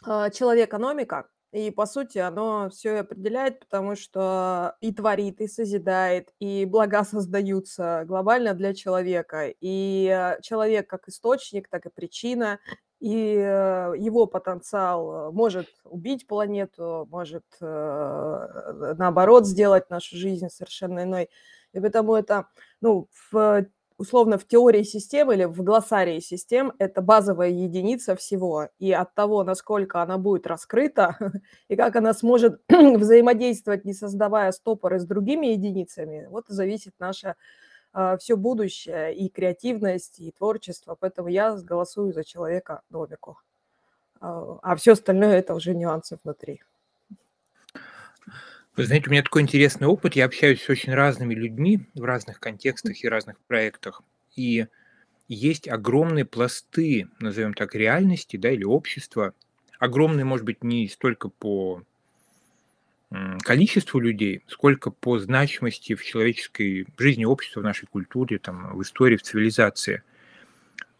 а, 0.04 0.30
человек-экономика, 0.30 1.28
и, 1.54 1.70
по 1.70 1.86
сути, 1.86 2.18
оно 2.18 2.68
все 2.68 2.98
определяет, 2.98 3.60
потому 3.60 3.94
что 3.94 4.74
и 4.80 4.92
творит, 4.92 5.40
и 5.40 5.46
созидает, 5.46 6.34
и 6.40 6.64
блага 6.64 7.04
создаются 7.08 8.02
глобально 8.06 8.54
для 8.54 8.74
человека. 8.74 9.54
И 9.60 10.08
э, 10.12 10.40
человек 10.42 10.90
как 10.90 11.08
источник, 11.08 11.68
так 11.68 11.86
и 11.86 11.90
причина, 11.90 12.58
и 12.98 13.36
э, 13.36 13.92
его 13.96 14.26
потенциал 14.26 15.30
может 15.32 15.68
убить 15.84 16.26
планету, 16.26 17.06
может, 17.08 17.44
э, 17.60 18.94
наоборот, 18.98 19.46
сделать 19.46 19.88
нашу 19.90 20.16
жизнь 20.16 20.48
совершенно 20.48 21.04
иной. 21.04 21.30
И 21.72 21.78
поэтому 21.78 22.16
это, 22.16 22.48
ну, 22.80 23.08
в 23.30 23.66
условно 23.98 24.38
в 24.38 24.46
теории 24.46 24.82
систем 24.82 25.32
или 25.32 25.44
в 25.44 25.62
глоссарии 25.62 26.20
систем 26.20 26.72
это 26.78 27.00
базовая 27.00 27.50
единица 27.50 28.16
всего. 28.16 28.68
И 28.78 28.92
от 28.92 29.14
того, 29.14 29.44
насколько 29.44 30.02
она 30.02 30.18
будет 30.18 30.46
раскрыта 30.46 31.16
и 31.68 31.76
как 31.76 31.96
она 31.96 32.12
сможет 32.14 32.60
взаимодействовать, 32.68 33.84
не 33.84 33.94
создавая 33.94 34.52
стопоры 34.52 34.98
с 34.98 35.06
другими 35.06 35.48
единицами, 35.48 36.26
вот 36.30 36.44
зависит 36.48 36.94
наше 36.98 37.36
а, 37.92 38.16
все 38.16 38.36
будущее 38.36 39.14
и 39.14 39.28
креативность, 39.28 40.18
и 40.18 40.32
творчество. 40.32 40.96
Поэтому 40.98 41.28
я 41.28 41.54
голосую 41.54 42.12
за 42.12 42.24
человека 42.24 42.82
домику. 42.90 43.38
А, 44.20 44.58
а 44.62 44.76
все 44.76 44.92
остальное 44.92 45.38
это 45.38 45.54
уже 45.54 45.74
нюансы 45.74 46.18
внутри. 46.24 46.62
Вы 48.76 48.86
знаете, 48.86 49.08
у 49.08 49.12
меня 49.12 49.22
такой 49.22 49.42
интересный 49.42 49.86
опыт. 49.86 50.16
Я 50.16 50.24
общаюсь 50.24 50.62
с 50.62 50.68
очень 50.68 50.92
разными 50.94 51.34
людьми 51.34 51.86
в 51.94 52.02
разных 52.02 52.40
контекстах 52.40 53.02
и 53.02 53.08
разных 53.08 53.38
проектах. 53.46 54.02
И 54.34 54.66
есть 55.28 55.68
огромные 55.68 56.24
пласты, 56.24 57.08
назовем 57.20 57.54
так, 57.54 57.74
реальности, 57.76 58.36
да, 58.36 58.50
или 58.50 58.64
общества. 58.64 59.32
Огромные, 59.78 60.24
может 60.24 60.44
быть, 60.44 60.64
не 60.64 60.88
столько 60.88 61.28
по 61.28 61.82
количеству 63.44 64.00
людей, 64.00 64.42
сколько 64.48 64.90
по 64.90 65.20
значимости 65.20 65.94
в 65.94 66.04
человеческой 66.04 66.86
жизни 66.98 67.24
общества, 67.24 67.60
в 67.60 67.64
нашей 67.64 67.86
культуре, 67.86 68.38
там, 68.40 68.76
в 68.76 68.82
истории, 68.82 69.16
в 69.16 69.22
цивилизации. 69.22 70.02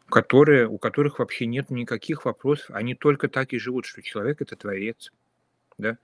которые, 0.09 0.69
у 0.69 0.79
которых 0.79 1.19
вообще 1.19 1.47
нет 1.47 1.71
никаких 1.71 2.25
вопросов, 2.25 2.71
они 2.71 2.95
только 2.95 3.29
так 3.29 3.53
и 3.53 3.59
живут, 3.59 3.87
что 3.87 4.03
человек– 4.03 4.41
это 4.43 4.55
творец, 4.57 5.11
да, 5.79 5.99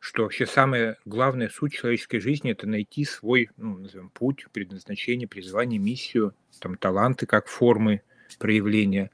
что 0.00 0.22
вообще 0.22 0.46
самая 0.46 0.96
главная 1.04 1.48
суть 1.48 1.74
человеческой 1.74 2.20
жизни– 2.20 2.50
это 2.52 2.66
найти 2.66 3.04
свой, 3.04 3.50
ну, 3.56 3.78
назовем, 3.78 4.10
путь, 4.10 4.46
предназначение, 4.52 5.26
призвание, 5.26 5.78
миссию, 5.78 6.34
там, 6.60 6.76
таланты 6.76 7.26
как 7.26 7.48
формы 7.48 8.02
проявления 8.38 9.10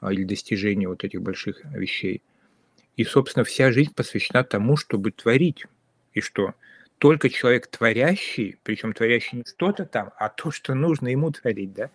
а, 0.00 0.12
или 0.12 0.24
достижения 0.24 0.88
вот 0.88 1.04
этих 1.04 1.20
больших 1.20 1.64
вещей. 1.64 2.22
И, 2.96 3.04
собственно, 3.04 3.44
вся 3.44 3.70
жизнь 3.72 3.92
посвящена 3.94 4.44
тому, 4.44 4.76
чтобы 4.76 5.10
творить. 5.10 5.66
И 6.14 6.20
что 6.20 6.54
только 6.98 7.28
человек 7.28 7.66
творящий, 7.66 8.56
причем 8.62 8.92
творящий 8.92 9.38
не 9.38 9.44
что-то 9.44 9.84
там, 9.84 10.12
а 10.16 10.28
то, 10.28 10.50
что 10.50 10.74
нужно 10.74 11.08
ему 11.08 11.30
творить, 11.32 11.74
да, 11.74 11.90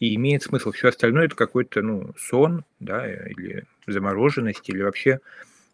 и 0.00 0.14
имеет 0.16 0.42
смысл. 0.42 0.72
Все 0.72 0.88
остальное 0.88 1.26
это 1.26 1.36
какой-то, 1.36 1.82
ну, 1.82 2.12
сон, 2.18 2.64
да, 2.78 3.10
или 3.10 3.64
замороженность, 3.86 4.68
или 4.68 4.82
вообще 4.82 5.20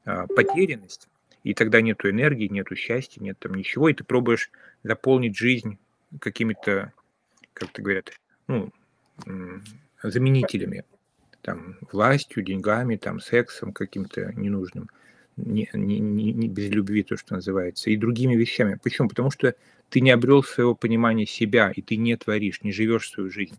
а, 0.04 0.26
потерянность 0.26 1.08
и 1.46 1.54
тогда 1.54 1.80
нету 1.80 2.10
энергии, 2.10 2.48
нету 2.48 2.74
счастья, 2.74 3.22
нет 3.22 3.38
там 3.38 3.54
ничего, 3.54 3.88
и 3.88 3.94
ты 3.94 4.02
пробуешь 4.02 4.50
заполнить 4.82 5.36
жизнь 5.36 5.78
какими-то, 6.20 6.92
как 7.52 7.70
то 7.70 7.82
говорят, 7.82 8.10
ну, 8.48 8.72
заменителями, 10.02 10.82
там, 11.42 11.76
властью, 11.92 12.42
деньгами, 12.42 12.96
там, 12.96 13.20
сексом 13.20 13.72
каким-то 13.72 14.32
ненужным, 14.32 14.90
не, 15.36 15.70
не, 15.72 16.00
не, 16.00 16.32
не 16.32 16.48
без 16.48 16.68
любви, 16.70 17.04
то, 17.04 17.16
что 17.16 17.36
называется, 17.36 17.90
и 17.90 17.96
другими 17.96 18.34
вещами. 18.34 18.80
Почему? 18.82 19.08
Потому 19.08 19.30
что 19.30 19.54
ты 19.88 20.00
не 20.00 20.10
обрел 20.10 20.42
своего 20.42 20.74
понимания 20.74 21.26
себя, 21.26 21.70
и 21.70 21.80
ты 21.80 21.94
не 21.96 22.16
творишь, 22.16 22.64
не 22.64 22.72
живешь 22.72 23.08
свою 23.08 23.30
жизнь. 23.30 23.56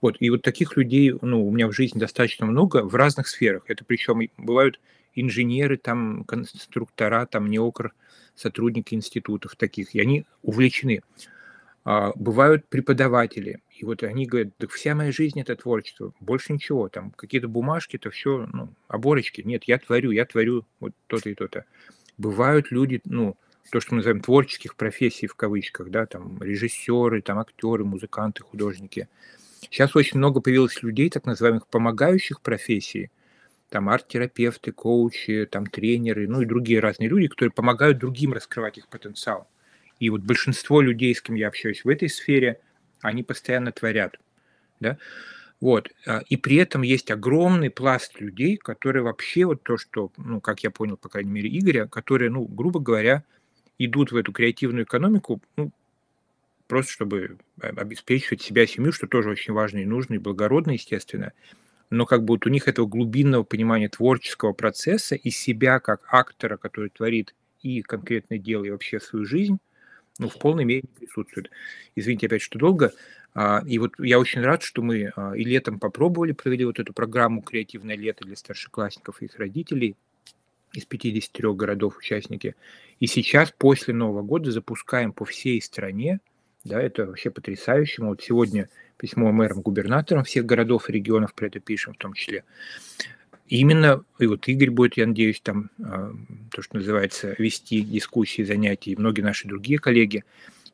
Вот, 0.00 0.16
и 0.20 0.30
вот 0.30 0.40
таких 0.40 0.74
людей, 0.78 1.12
ну, 1.20 1.46
у 1.46 1.50
меня 1.50 1.68
в 1.68 1.72
жизни 1.72 1.98
достаточно 1.98 2.46
много 2.46 2.82
в 2.82 2.94
разных 2.94 3.28
сферах. 3.28 3.64
Это 3.68 3.84
причем 3.84 4.26
бывают 4.38 4.80
инженеры, 5.16 5.76
там, 5.76 6.24
конструктора, 6.24 7.26
там, 7.26 7.48
неокр, 7.50 7.92
сотрудники 8.34 8.94
институтов 8.94 9.56
таких, 9.56 9.94
и 9.94 10.00
они 10.00 10.26
увлечены. 10.42 11.02
А, 11.84 12.12
бывают 12.16 12.68
преподаватели, 12.68 13.60
и 13.70 13.84
вот 13.84 14.02
они 14.02 14.26
говорят, 14.26 14.52
да 14.58 14.66
вся 14.66 14.94
моя 14.94 15.12
жизнь 15.12 15.40
это 15.40 15.54
творчество, 15.54 16.12
больше 16.18 16.52
ничего, 16.52 16.88
там 16.88 17.12
какие-то 17.12 17.46
бумажки, 17.46 17.96
это 17.96 18.10
все, 18.10 18.48
ну, 18.52 18.70
оборочки. 18.88 19.42
Нет, 19.42 19.64
я 19.64 19.78
творю, 19.78 20.10
я 20.10 20.24
творю 20.24 20.64
вот 20.80 20.94
то-то 21.06 21.30
и 21.30 21.34
то-то. 21.34 21.64
Бывают 22.18 22.72
люди, 22.72 23.00
ну, 23.04 23.36
то, 23.70 23.80
что 23.80 23.94
мы 23.94 23.98
называем 23.98 24.20
творческих 24.20 24.74
профессий 24.74 25.26
в 25.26 25.34
кавычках, 25.34 25.90
да, 25.90 26.06
там 26.06 26.42
режиссеры, 26.42 27.22
там 27.22 27.38
актеры, 27.38 27.84
музыканты, 27.84 28.42
художники. 28.42 29.08
Сейчас 29.60 29.94
очень 29.96 30.18
много 30.18 30.40
появилось 30.40 30.82
людей, 30.82 31.10
так 31.10 31.24
называемых 31.24 31.66
помогающих 31.66 32.40
профессий, 32.40 33.10
там 33.68 33.88
арт-терапевты, 33.88 34.72
коучи, 34.72 35.46
там 35.50 35.66
тренеры, 35.66 36.28
ну 36.28 36.40
и 36.40 36.46
другие 36.46 36.80
разные 36.80 37.08
люди, 37.08 37.28
которые 37.28 37.52
помогают 37.52 37.98
другим 37.98 38.32
раскрывать 38.32 38.78
их 38.78 38.88
потенциал. 38.88 39.48
И 39.98 40.10
вот 40.10 40.20
большинство 40.20 40.80
людей, 40.80 41.14
с 41.14 41.22
кем 41.22 41.34
я 41.34 41.48
общаюсь 41.48 41.84
в 41.84 41.88
этой 41.88 42.08
сфере, 42.08 42.60
они 43.00 43.22
постоянно 43.22 43.72
творят. 43.72 44.16
Да? 44.78 44.98
Вот. 45.60 45.90
А, 46.06 46.20
и 46.28 46.36
при 46.36 46.56
этом 46.56 46.82
есть 46.82 47.10
огромный 47.10 47.70
пласт 47.70 48.20
людей, 48.20 48.56
которые 48.56 49.02
вообще 49.02 49.46
вот 49.46 49.62
то, 49.62 49.78
что, 49.78 50.12
ну, 50.16 50.40
как 50.40 50.60
я 50.60 50.70
понял, 50.70 50.96
по 50.96 51.08
крайней 51.08 51.30
мере, 51.30 51.48
Игоря, 51.48 51.86
которые, 51.86 52.30
ну, 52.30 52.44
грубо 52.44 52.78
говоря, 52.78 53.24
идут 53.78 54.12
в 54.12 54.16
эту 54.16 54.32
креативную 54.32 54.84
экономику, 54.84 55.40
ну, 55.56 55.72
просто 56.68 56.92
чтобы 56.92 57.38
а, 57.60 57.68
обеспечивать 57.68 58.42
себя, 58.42 58.66
семью, 58.66 58.92
что 58.92 59.06
тоже 59.06 59.30
очень 59.30 59.54
важно 59.54 59.78
и 59.78 59.86
нужно, 59.86 60.14
и 60.14 60.18
благородно, 60.18 60.72
естественно 60.72 61.32
но 61.90 62.06
как 62.06 62.24
бы 62.24 62.34
вот 62.34 62.46
у 62.46 62.50
них 62.50 62.68
этого 62.68 62.86
глубинного 62.86 63.42
понимания 63.44 63.88
творческого 63.88 64.52
процесса 64.52 65.14
и 65.14 65.30
себя 65.30 65.80
как 65.80 66.02
актора, 66.10 66.56
который 66.56 66.90
творит 66.90 67.34
и 67.62 67.82
конкретное 67.82 68.38
дело, 68.38 68.64
и 68.64 68.70
вообще 68.70 69.00
свою 69.00 69.24
жизнь, 69.24 69.58
ну, 70.18 70.28
в 70.28 70.38
полной 70.38 70.64
мере 70.64 70.84
присутствует. 70.98 71.50
Извините 71.94 72.26
опять, 72.26 72.42
что 72.42 72.58
долго. 72.58 72.92
А, 73.34 73.62
и 73.66 73.78
вот 73.78 73.92
я 73.98 74.18
очень 74.18 74.40
рад, 74.40 74.62
что 74.62 74.82
мы 74.82 75.12
а, 75.14 75.34
и 75.36 75.44
летом 75.44 75.78
попробовали, 75.78 76.32
провели 76.32 76.64
вот 76.64 76.78
эту 76.78 76.92
программу 76.94 77.42
«Креативное 77.42 77.96
лето» 77.96 78.24
для 78.24 78.36
старшеклассников 78.36 79.20
и 79.20 79.26
их 79.26 79.36
родителей 79.36 79.94
из 80.72 80.86
53 80.86 81.52
городов 81.52 81.98
участники. 81.98 82.56
И 82.98 83.06
сейчас, 83.06 83.52
после 83.56 83.94
Нового 83.94 84.22
года, 84.22 84.50
запускаем 84.50 85.12
по 85.12 85.24
всей 85.24 85.60
стране, 85.60 86.20
да, 86.64 86.80
это 86.80 87.06
вообще 87.06 87.30
потрясающе. 87.30 88.02
Мы 88.02 88.08
вот 88.08 88.22
сегодня 88.22 88.68
письмо 88.96 89.32
мэрам, 89.32 89.60
губернаторам 89.60 90.24
всех 90.24 90.46
городов 90.46 90.88
и 90.88 90.92
регионов 90.92 91.34
про 91.34 91.46
это 91.46 91.60
пишем 91.60 91.94
в 91.94 91.98
том 91.98 92.14
числе. 92.14 92.44
Именно, 93.48 94.04
и 94.18 94.26
вот 94.26 94.48
Игорь 94.48 94.70
будет, 94.70 94.96
я 94.96 95.06
надеюсь, 95.06 95.40
там, 95.40 95.70
а, 95.80 96.12
то, 96.50 96.62
что 96.62 96.76
называется, 96.76 97.34
вести 97.38 97.80
дискуссии, 97.80 98.42
занятия, 98.42 98.90
и 98.92 98.96
многие 98.96 99.20
наши 99.20 99.46
другие 99.46 99.78
коллеги, 99.78 100.24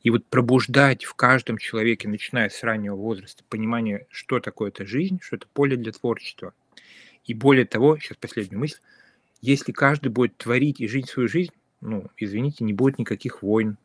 и 0.02 0.10
вот 0.10 0.24
пробуждать 0.26 1.04
в 1.04 1.14
каждом 1.14 1.58
человеке, 1.58 2.08
начиная 2.08 2.48
с 2.48 2.62
раннего 2.62 2.96
возраста, 2.96 3.44
понимание, 3.48 4.06
что 4.10 4.40
такое 4.40 4.70
эта 4.70 4.86
жизнь, 4.86 5.20
что 5.20 5.36
это 5.36 5.46
поле 5.52 5.76
для 5.76 5.92
творчества. 5.92 6.54
И 7.24 7.34
более 7.34 7.66
того, 7.66 7.98
сейчас 7.98 8.16
последняя 8.18 8.58
мысль, 8.58 8.80
если 9.42 9.72
каждый 9.72 10.08
будет 10.08 10.36
творить 10.36 10.80
и 10.80 10.88
жить 10.88 11.08
свою 11.08 11.28
жизнь, 11.28 11.52
ну, 11.80 12.06
извините, 12.16 12.64
не 12.64 12.72
будет 12.72 12.98
никаких 12.98 13.42
войн, 13.42 13.76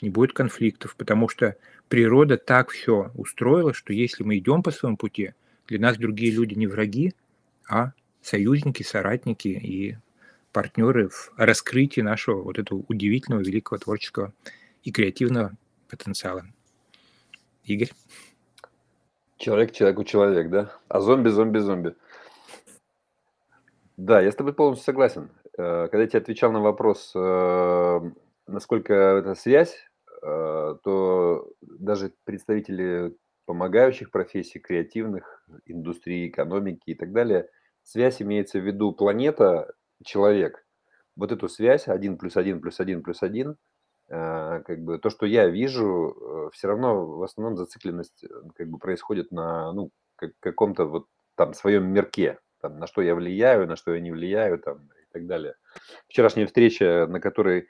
не 0.00 0.10
будет 0.10 0.32
конфликтов, 0.32 0.96
потому 0.96 1.28
что 1.28 1.56
природа 1.88 2.36
так 2.36 2.70
все 2.70 3.10
устроила, 3.14 3.72
что 3.72 3.92
если 3.92 4.22
мы 4.24 4.38
идем 4.38 4.62
по 4.62 4.70
своему 4.70 4.96
пути, 4.96 5.32
для 5.66 5.80
нас 5.80 5.96
другие 5.96 6.32
люди 6.32 6.54
не 6.54 6.66
враги, 6.66 7.14
а 7.68 7.92
союзники, 8.22 8.82
соратники 8.82 9.48
и 9.48 9.96
партнеры 10.52 11.08
в 11.08 11.32
раскрытии 11.36 12.00
нашего 12.00 12.42
вот 12.42 12.58
этого 12.58 12.84
удивительного, 12.88 13.40
великого 13.40 13.78
творческого 13.78 14.32
и 14.84 14.92
креативного 14.92 15.52
потенциала. 15.88 16.46
Игорь? 17.64 17.90
Человек 19.38 19.72
человеку 19.72 20.04
человек, 20.04 20.48
да? 20.48 20.72
А 20.88 21.00
зомби, 21.00 21.28
зомби, 21.28 21.58
зомби. 21.58 21.94
Да, 23.96 24.20
я 24.20 24.30
с 24.30 24.34
тобой 24.34 24.54
полностью 24.54 24.84
согласен. 24.84 25.30
Э, 25.58 25.88
когда 25.90 26.02
я 26.02 26.06
тебе 26.06 26.20
отвечал 26.20 26.52
на 26.52 26.60
вопрос, 26.60 27.12
э, 27.14 28.10
насколько 28.46 28.94
эта 28.94 29.34
связь 29.34 29.76
Э, 30.22 30.76
то 30.82 31.48
даже 31.60 32.12
представители 32.24 33.14
помогающих 33.44 34.10
профессий, 34.10 34.58
креативных, 34.58 35.44
индустрии, 35.66 36.28
экономики 36.28 36.90
и 36.90 36.94
так 36.94 37.12
далее, 37.12 37.48
связь 37.84 38.20
имеется 38.20 38.58
в 38.58 38.66
виду 38.66 38.92
планета, 38.92 39.72
человек. 40.04 40.66
Вот 41.14 41.32
эту 41.32 41.48
связь 41.48 41.86
1 41.86 42.18
плюс 42.18 42.36
1 42.36 42.60
плюс 42.60 42.80
1 42.80 43.02
плюс 43.02 43.22
1, 43.22 43.56
э, 44.08 44.62
как 44.66 44.80
бы 44.80 44.98
то, 44.98 45.10
что 45.10 45.26
я 45.26 45.46
вижу, 45.46 46.48
э, 46.48 46.50
все 46.52 46.68
равно 46.68 47.06
в 47.06 47.22
основном 47.22 47.56
зацикленность 47.56 48.24
как 48.56 48.68
бы 48.68 48.78
происходит 48.78 49.30
на 49.30 49.72
ну, 49.72 49.90
как, 50.16 50.32
каком-то 50.40 50.86
вот 50.86 51.06
там 51.36 51.54
своем 51.54 51.86
мерке, 51.92 52.40
там, 52.60 52.78
на 52.78 52.86
что 52.86 53.00
я 53.02 53.14
влияю, 53.14 53.68
на 53.68 53.76
что 53.76 53.94
я 53.94 54.00
не 54.00 54.10
влияю 54.10 54.58
там, 54.58 54.78
и 54.86 55.12
так 55.12 55.26
далее. 55.26 55.54
Вчерашняя 56.08 56.46
встреча, 56.46 57.06
на 57.08 57.20
которой 57.20 57.68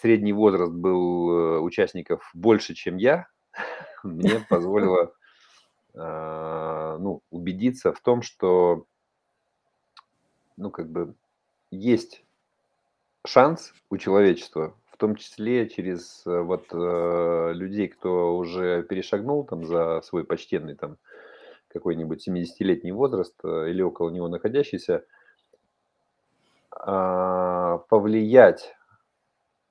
средний 0.00 0.32
возраст 0.32 0.72
был 0.72 1.30
э, 1.30 1.58
участников 1.60 2.30
больше, 2.34 2.74
чем 2.74 2.96
я, 2.96 3.26
мне 4.02 4.44
позволило 4.48 5.12
а, 5.94 6.96
ну, 7.00 7.22
убедиться 7.30 7.92
в 7.92 8.00
том, 8.00 8.22
что 8.22 8.86
ну, 10.56 10.70
как 10.70 10.90
бы 10.90 11.14
есть 11.70 12.24
шанс 13.26 13.72
у 13.90 13.96
человечества, 13.96 14.74
в 14.90 14.96
том 14.96 15.16
числе 15.16 15.68
через 15.68 16.22
э, 16.26 16.40
вот 16.40 16.66
людей, 16.72 17.88
кто 17.88 18.36
уже 18.36 18.82
перешагнул 18.84 19.44
там 19.44 19.64
за 19.64 20.00
свой 20.02 20.24
почтенный 20.24 20.74
там 20.74 20.98
какой-нибудь 21.68 22.28
70-летний 22.28 22.92
возраст 22.92 23.34
или 23.44 23.80
около 23.80 24.10
него 24.10 24.28
находящийся, 24.28 25.04
а, 26.70 27.78
повлиять 27.88 28.74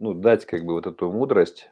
ну, 0.01 0.15
дать 0.15 0.47
как 0.47 0.65
бы 0.65 0.73
вот 0.73 0.87
эту 0.87 1.11
мудрость 1.11 1.69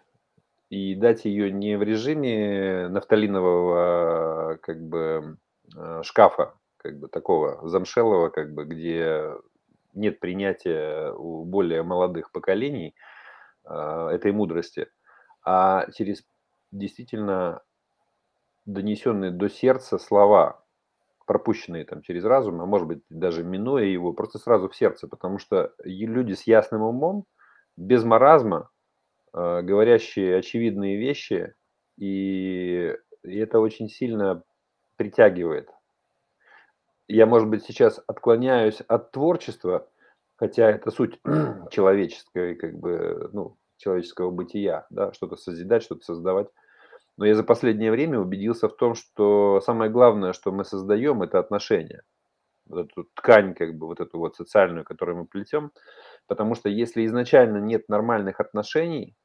и 0.69 0.93
дать 0.93 1.25
ее 1.25 1.51
не 1.51 1.77
в 1.77 1.83
режиме 1.83 2.87
нафталинового 2.87 4.59
как 4.61 4.79
бы 4.87 5.37
э, 5.75 6.01
шкафа, 6.03 6.53
как 6.77 6.99
бы 6.99 7.07
такого 7.07 7.67
замшелого, 7.67 8.29
как 8.29 8.53
бы, 8.53 8.65
где 8.65 9.33
нет 9.95 10.19
принятия 10.19 11.11
у 11.11 11.43
более 11.43 11.81
молодых 11.81 12.31
поколений 12.31 12.93
э, 13.65 14.09
этой 14.11 14.31
мудрости, 14.31 14.89
а 15.43 15.89
через 15.91 16.23
действительно 16.71 17.63
донесенные 18.67 19.31
до 19.31 19.49
сердца 19.49 19.97
слова, 19.97 20.63
пропущенные 21.25 21.83
там 21.83 22.03
через 22.03 22.23
разум, 22.25 22.61
а 22.61 22.67
может 22.67 22.87
быть 22.87 23.01
даже 23.09 23.43
минуя 23.43 23.85
его, 23.85 24.13
просто 24.13 24.37
сразу 24.37 24.69
в 24.69 24.75
сердце, 24.75 25.07
потому 25.07 25.39
что 25.39 25.73
люди 25.83 26.33
с 26.33 26.43
ясным 26.43 26.83
умом, 26.83 27.25
без 27.79 28.03
маразма, 28.03 28.69
э, 29.33 29.61
говорящие 29.61 30.37
очевидные 30.37 30.97
вещи, 30.97 31.55
и, 31.97 32.93
и 33.23 33.37
это 33.37 33.59
очень 33.59 33.89
сильно 33.89 34.43
притягивает. 34.97 35.69
я, 37.07 37.25
может 37.25 37.47
быть, 37.47 37.63
сейчас 37.63 38.01
отклоняюсь 38.05 38.81
от 38.81 39.11
творчества, 39.11 39.87
хотя 40.35 40.69
это 40.69 40.91
суть 40.91 41.19
человеческой, 41.71 42.55
как 42.55 42.77
бы, 42.77 43.29
ну, 43.31 43.57
человеческого 43.77 44.29
бытия, 44.29 44.85
да, 44.89 45.13
что-то 45.13 45.37
созидать, 45.37 45.83
что-то 45.83 46.03
создавать. 46.03 46.49
Но 47.15 47.25
я 47.25 47.35
за 47.35 47.43
последнее 47.43 47.91
время 47.91 48.19
убедился 48.19 48.67
в 48.67 48.75
том, 48.75 48.93
что 48.93 49.61
самое 49.61 49.89
главное, 49.89 50.33
что 50.33 50.51
мы 50.51 50.65
создаем, 50.65 51.21
это 51.21 51.39
отношения. 51.39 52.03
Вот 52.65 52.91
эту 52.91 53.05
ткань, 53.15 53.55
как 53.55 53.73
бы, 53.75 53.87
вот 53.87 54.01
эту 54.01 54.19
вот 54.19 54.35
социальную, 54.35 54.85
которую 54.85 55.19
мы 55.19 55.25
плетем. 55.25 55.71
Потому 56.29 56.53
что 56.53 56.69
если 56.69 57.07
изначально 57.07 57.57
нет 57.57 57.89
нормальных 57.89 58.39
отношений, 58.39 59.15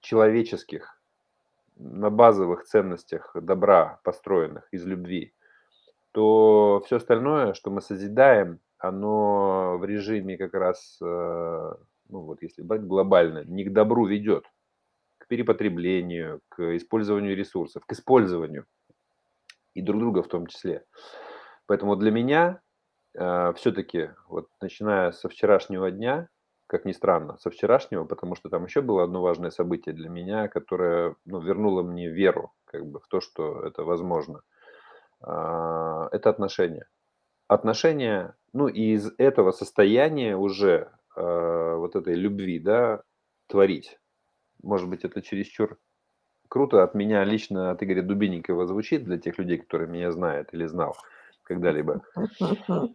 человеческих, 0.00 0.98
на 1.76 2.08
базовых 2.08 2.64
ценностях 2.64 3.30
добра, 3.34 4.00
построенных 4.02 4.66
из 4.72 4.84
любви, 4.86 5.34
то 6.12 6.82
все 6.86 6.96
остальное, 6.96 7.52
что 7.52 7.70
мы 7.70 7.82
созидаем, 7.82 8.60
оно 8.78 9.76
в 9.76 9.84
режиме 9.84 10.38
как 10.38 10.54
раз, 10.54 10.98
э, 11.02 11.04
ну 12.08 12.20
вот 12.20 12.40
если 12.40 12.62
брать 12.62 12.82
глобально, 12.82 13.44
не 13.44 13.64
к 13.64 13.72
добру 13.74 14.06
ведет, 14.06 14.46
к 15.18 15.26
перепотреблению, 15.26 16.40
к 16.48 16.76
использованию 16.76 17.36
ресурсов, 17.36 17.84
к 17.84 17.92
использованию 17.92 18.64
и 19.74 19.82
друг 19.82 20.00
друга 20.00 20.22
в 20.22 20.28
том 20.28 20.46
числе. 20.46 20.86
Поэтому 21.66 21.94
для 21.94 22.10
меня 22.10 22.62
э, 23.12 23.52
все-таки, 23.56 24.12
вот 24.28 24.48
начиная 24.62 25.12
со 25.12 25.28
вчерашнего 25.28 25.90
дня, 25.90 26.30
как 26.68 26.84
ни 26.84 26.92
странно, 26.92 27.38
со 27.38 27.50
вчерашнего, 27.50 28.04
потому 28.04 28.36
что 28.36 28.48
там 28.48 28.64
еще 28.64 28.82
было 28.82 29.02
одно 29.02 29.22
важное 29.22 29.50
событие 29.50 29.94
для 29.94 30.08
меня, 30.08 30.48
которое 30.48 31.16
ну, 31.24 31.40
вернуло 31.40 31.82
мне 31.82 32.08
веру 32.08 32.52
как 32.66 32.86
бы, 32.86 33.00
в 33.00 33.08
то, 33.08 33.20
что 33.20 33.62
это 33.66 33.82
возможно. 33.82 34.42
А, 35.20 36.08
это 36.12 36.30
отношения. 36.30 36.86
Отношения, 37.48 38.36
ну 38.52 38.68
и 38.68 38.92
из 38.92 39.10
этого 39.18 39.50
состояния 39.50 40.36
уже 40.36 40.92
а, 41.16 41.76
вот 41.76 41.96
этой 41.96 42.14
любви, 42.14 42.58
да, 42.58 43.02
творить. 43.46 43.98
Может 44.62 44.88
быть, 44.88 45.04
это 45.04 45.22
чересчур 45.22 45.78
круто 46.48 46.82
от 46.82 46.94
меня 46.94 47.24
лично, 47.24 47.70
от 47.70 47.82
Игоря 47.82 48.02
Дубинникова 48.02 48.66
звучит 48.66 49.04
для 49.04 49.18
тех 49.18 49.38
людей, 49.38 49.58
которые 49.58 49.88
меня 49.88 50.10
знают 50.10 50.52
или 50.52 50.66
знал 50.66 50.96
когда-либо. 51.44 52.02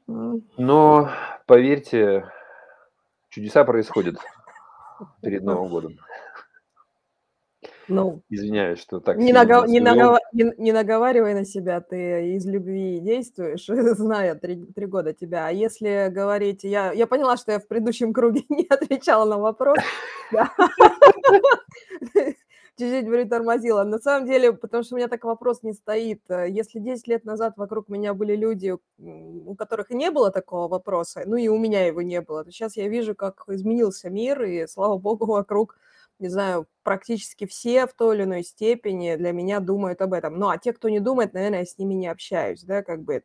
Но 0.57 1.09
поверьте, 1.47 2.31
Чудеса 3.33 3.63
происходят 3.63 4.17
перед 5.23 5.41
Новым 5.43 5.69
годом. 5.69 5.97
Ну, 7.87 8.21
Извиняюсь, 8.29 8.79
что 8.79 8.99
так 8.99 9.17
не, 9.17 9.33
нага, 9.33 9.65
не, 9.67 9.79
нагова, 9.79 10.19
не, 10.31 10.53
не 10.57 10.71
наговаривай 10.71 11.33
на 11.33 11.43
себя, 11.43 11.81
ты 11.81 12.35
из 12.35 12.45
любви 12.45 12.99
действуешь, 12.99 13.65
зная 13.97 14.35
три, 14.35 14.63
три 14.75 14.85
года 14.85 15.13
тебя. 15.13 15.47
А 15.47 15.51
если 15.51 16.09
говорить, 16.09 16.63
я, 16.63 16.91
я 16.91 17.07
поняла, 17.07 17.35
что 17.35 17.53
я 17.53 17.59
в 17.59 17.67
предыдущем 17.67 18.13
круге 18.13 18.43
не 18.49 18.67
отвечала 18.69 19.25
на 19.27 19.39
вопрос. 19.39 19.79
Чуть-чуть 22.77 23.07
притормозила. 23.07 23.83
На 23.83 23.99
самом 23.99 24.27
деле, 24.27 24.53
потому 24.53 24.83
что 24.83 24.95
у 24.95 24.97
меня 24.97 25.07
так 25.07 25.23
вопрос 25.23 25.63
не 25.63 25.73
стоит. 25.73 26.21
Э, 26.29 26.49
если 26.49 26.79
10 26.79 27.07
лет 27.07 27.25
назад 27.25 27.53
вокруг 27.57 27.89
меня 27.89 28.13
были 28.13 28.35
люди, 28.35 28.75
у 28.97 29.55
которых 29.55 29.89
не 29.89 30.11
было 30.11 30.31
такого 30.31 30.67
вопроса, 30.67 31.23
ну 31.25 31.35
и 31.35 31.47
у 31.47 31.57
меня 31.57 31.85
его 31.85 32.01
не 32.01 32.21
было, 32.21 32.43
то 32.43 32.51
сейчас 32.51 32.75
я 32.77 32.87
вижу, 32.87 33.15
как 33.15 33.43
изменился 33.47 34.09
мир, 34.09 34.43
и, 34.43 34.67
слава 34.67 34.97
богу, 34.97 35.25
вокруг 35.25 35.77
не 36.19 36.29
знаю, 36.29 36.67
практически 36.83 37.45
все 37.45 37.87
в 37.87 37.93
той 37.93 38.15
или 38.15 38.23
иной 38.23 38.43
степени 38.43 39.15
для 39.15 39.31
меня 39.31 39.59
думают 39.59 39.99
об 40.01 40.13
этом. 40.13 40.37
Ну, 40.39 40.47
а 40.49 40.57
те, 40.57 40.71
кто 40.71 40.87
не 40.89 40.99
думает, 40.99 41.33
наверное, 41.33 41.59
я 41.59 41.65
с 41.65 41.77
ними 41.77 41.95
не 41.95 42.07
общаюсь, 42.07 42.63
да, 42.63 42.83
как 42.83 43.01
бы. 43.03 43.23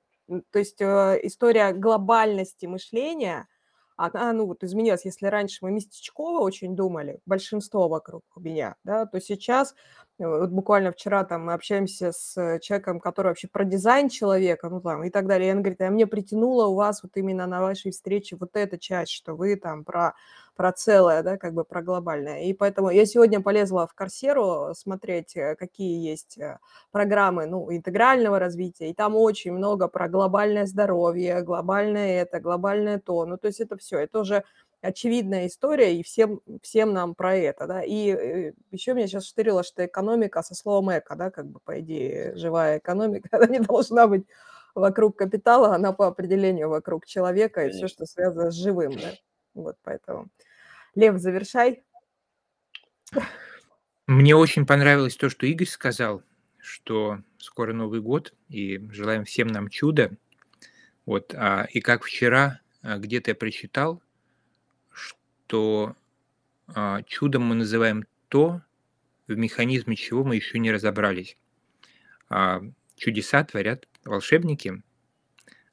То 0.51 0.59
есть 0.59 0.81
э, 0.81 1.21
история 1.23 1.73
глобальности 1.73 2.67
мышления– 2.67 3.47
она, 3.99 4.33
ну, 4.33 4.47
вот 4.47 4.65
изменилась. 4.65 5.05
Если 5.05 5.27
раньше 5.27 5.59
мы 5.63 5.71
местечково 5.73 6.41
очень 6.41 6.77
думали, 6.77 7.21
большинство 7.27 7.89
вокруг 7.89 8.25
меня, 8.37 8.77
да, 8.85 9.07
то 9.07 9.21
сейчас, 9.21 9.75
вот 10.19 10.51
буквально 10.51 10.93
вчера 10.93 11.25
там 11.25 11.47
мы 11.47 11.53
общаемся 11.55 12.13
с 12.13 12.59
человеком, 12.61 13.01
который 13.01 13.29
вообще 13.29 13.49
про 13.49 13.65
дизайн 13.65 14.09
человека, 14.09 14.69
ну, 14.69 14.81
там, 14.81 15.05
и 15.05 15.11
так 15.11 15.27
далее, 15.27 15.51
и 15.51 15.53
он 15.53 15.63
говорит, 15.63 15.81
а 15.81 15.91
мне 15.91 16.07
притянуло 16.07 16.67
у 16.67 16.75
вас 16.75 17.03
вот 17.03 17.13
именно 17.17 17.47
на 17.47 17.61
вашей 17.61 17.93
встрече 17.93 18.37
вот 18.37 18.51
эта 18.57 18.79
часть, 18.79 19.13
что 19.13 19.35
вы 19.35 19.57
там 19.57 19.85
про 19.85 20.15
про 20.59 20.73
целое, 20.73 21.23
да, 21.23 21.37
как 21.39 21.55
бы 21.55 21.65
про 21.65 21.83
глобальное. 21.83 22.43
И 22.43 22.53
поэтому 22.53 22.91
я 22.91 23.07
сегодня 23.07 23.41
полезла 23.41 23.87
в 23.87 23.95
Корсеру 23.95 24.75
смотреть, 24.75 25.37
э, 25.37 25.55
какие 25.55 26.05
есть 26.05 26.37
э, 26.37 26.59
программы, 26.91 27.47
ну, 27.47 27.73
интегрального 27.73 28.41
развития, 28.41 28.91
и 28.91 28.95
там 28.95 29.15
очень 29.15 29.53
много 29.53 29.87
про 29.87 30.09
глобальное 30.09 30.67
здоровье, 30.67 31.43
глобальное 31.43 32.23
это, 32.23 32.41
глобальное 32.41 32.99
то. 32.99 33.25
Ну, 33.25 33.39
то 33.39 33.47
есть 33.47 33.61
это 33.61 33.77
все, 33.77 34.01
это 34.01 34.19
уже 34.19 34.43
очевидная 34.81 35.47
история, 35.47 35.99
и 35.99 36.03
всем, 36.03 36.41
всем 36.63 36.93
нам 36.93 37.15
про 37.15 37.37
это, 37.37 37.67
да. 37.67 37.83
И 37.83 38.11
э, 38.11 38.53
еще 38.71 38.95
меня 38.95 39.07
сейчас 39.07 39.27
штырило, 39.27 39.63
что 39.65 39.85
экономика 39.85 40.43
со 40.43 40.55
словом 40.55 40.97
эко, 40.97 41.17
да, 41.17 41.31
как 41.31 41.47
бы, 41.47 41.61
по 41.61 41.81
идее, 41.81 42.37
живая 42.37 42.79
экономика, 42.79 43.29
она 43.37 43.47
не 43.47 43.61
должна 43.61 44.07
быть 44.07 44.27
вокруг 44.75 45.17
капитала, 45.17 45.75
она 45.75 45.93
по 45.93 46.07
определению 46.07 46.69
вокруг 46.69 47.07
человека 47.07 47.67
и 47.67 47.71
все, 47.71 47.89
что 47.89 48.07
связано 48.07 48.51
с 48.51 48.55
живым, 48.55 48.93
да. 48.93 49.13
Вот 49.55 49.77
поэтому. 49.83 50.29
Лев, 50.95 51.19
завершай. 51.19 51.83
Мне 54.07 54.37
очень 54.37 54.67
понравилось 54.67 55.17
то, 55.17 55.29
что 55.29 55.47
Игорь 55.47 55.67
сказал, 55.67 56.23
что 56.59 57.19
скоро 57.39 57.73
Новый 57.73 58.01
год, 58.01 58.35
и 58.49 58.79
желаем 58.91 59.25
всем 59.25 59.49
нам 59.49 59.69
чуда. 59.69 60.17
Вот, 61.07 61.35
а, 61.35 61.67
и 61.71 61.81
как 61.81 62.05
вчера 62.05 62.61
а, 62.83 62.99
где-то 62.99 63.31
я 63.31 63.35
прочитал, 63.35 64.03
что 65.49 65.97
а, 66.67 67.03
чудом 67.05 67.45
мы 67.45 67.55
называем 67.55 68.05
то, 68.29 68.61
в 69.29 69.35
механизме 69.35 69.97
чего 69.97 70.23
мы 70.23 70.37
еще 70.37 70.59
не 70.59 70.71
разобрались. 70.71 71.39
А, 72.29 72.61
чудеса 72.97 73.43
творят 73.45 73.89
волшебники, 74.05 74.83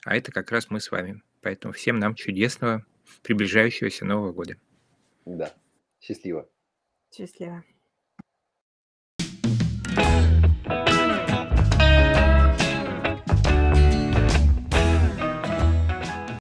а 0.05 0.15
это 0.15 0.31
как 0.31 0.51
раз 0.51 0.69
мы 0.69 0.79
с 0.79 0.91
вами. 0.91 1.21
Поэтому 1.41 1.73
всем 1.73 1.99
нам 1.99 2.15
чудесного 2.15 2.85
приближающегося 3.21 4.05
Нового 4.05 4.31
года. 4.31 4.55
Да. 5.25 5.53
Счастливо. 5.99 6.47
Счастливо. 7.11 7.65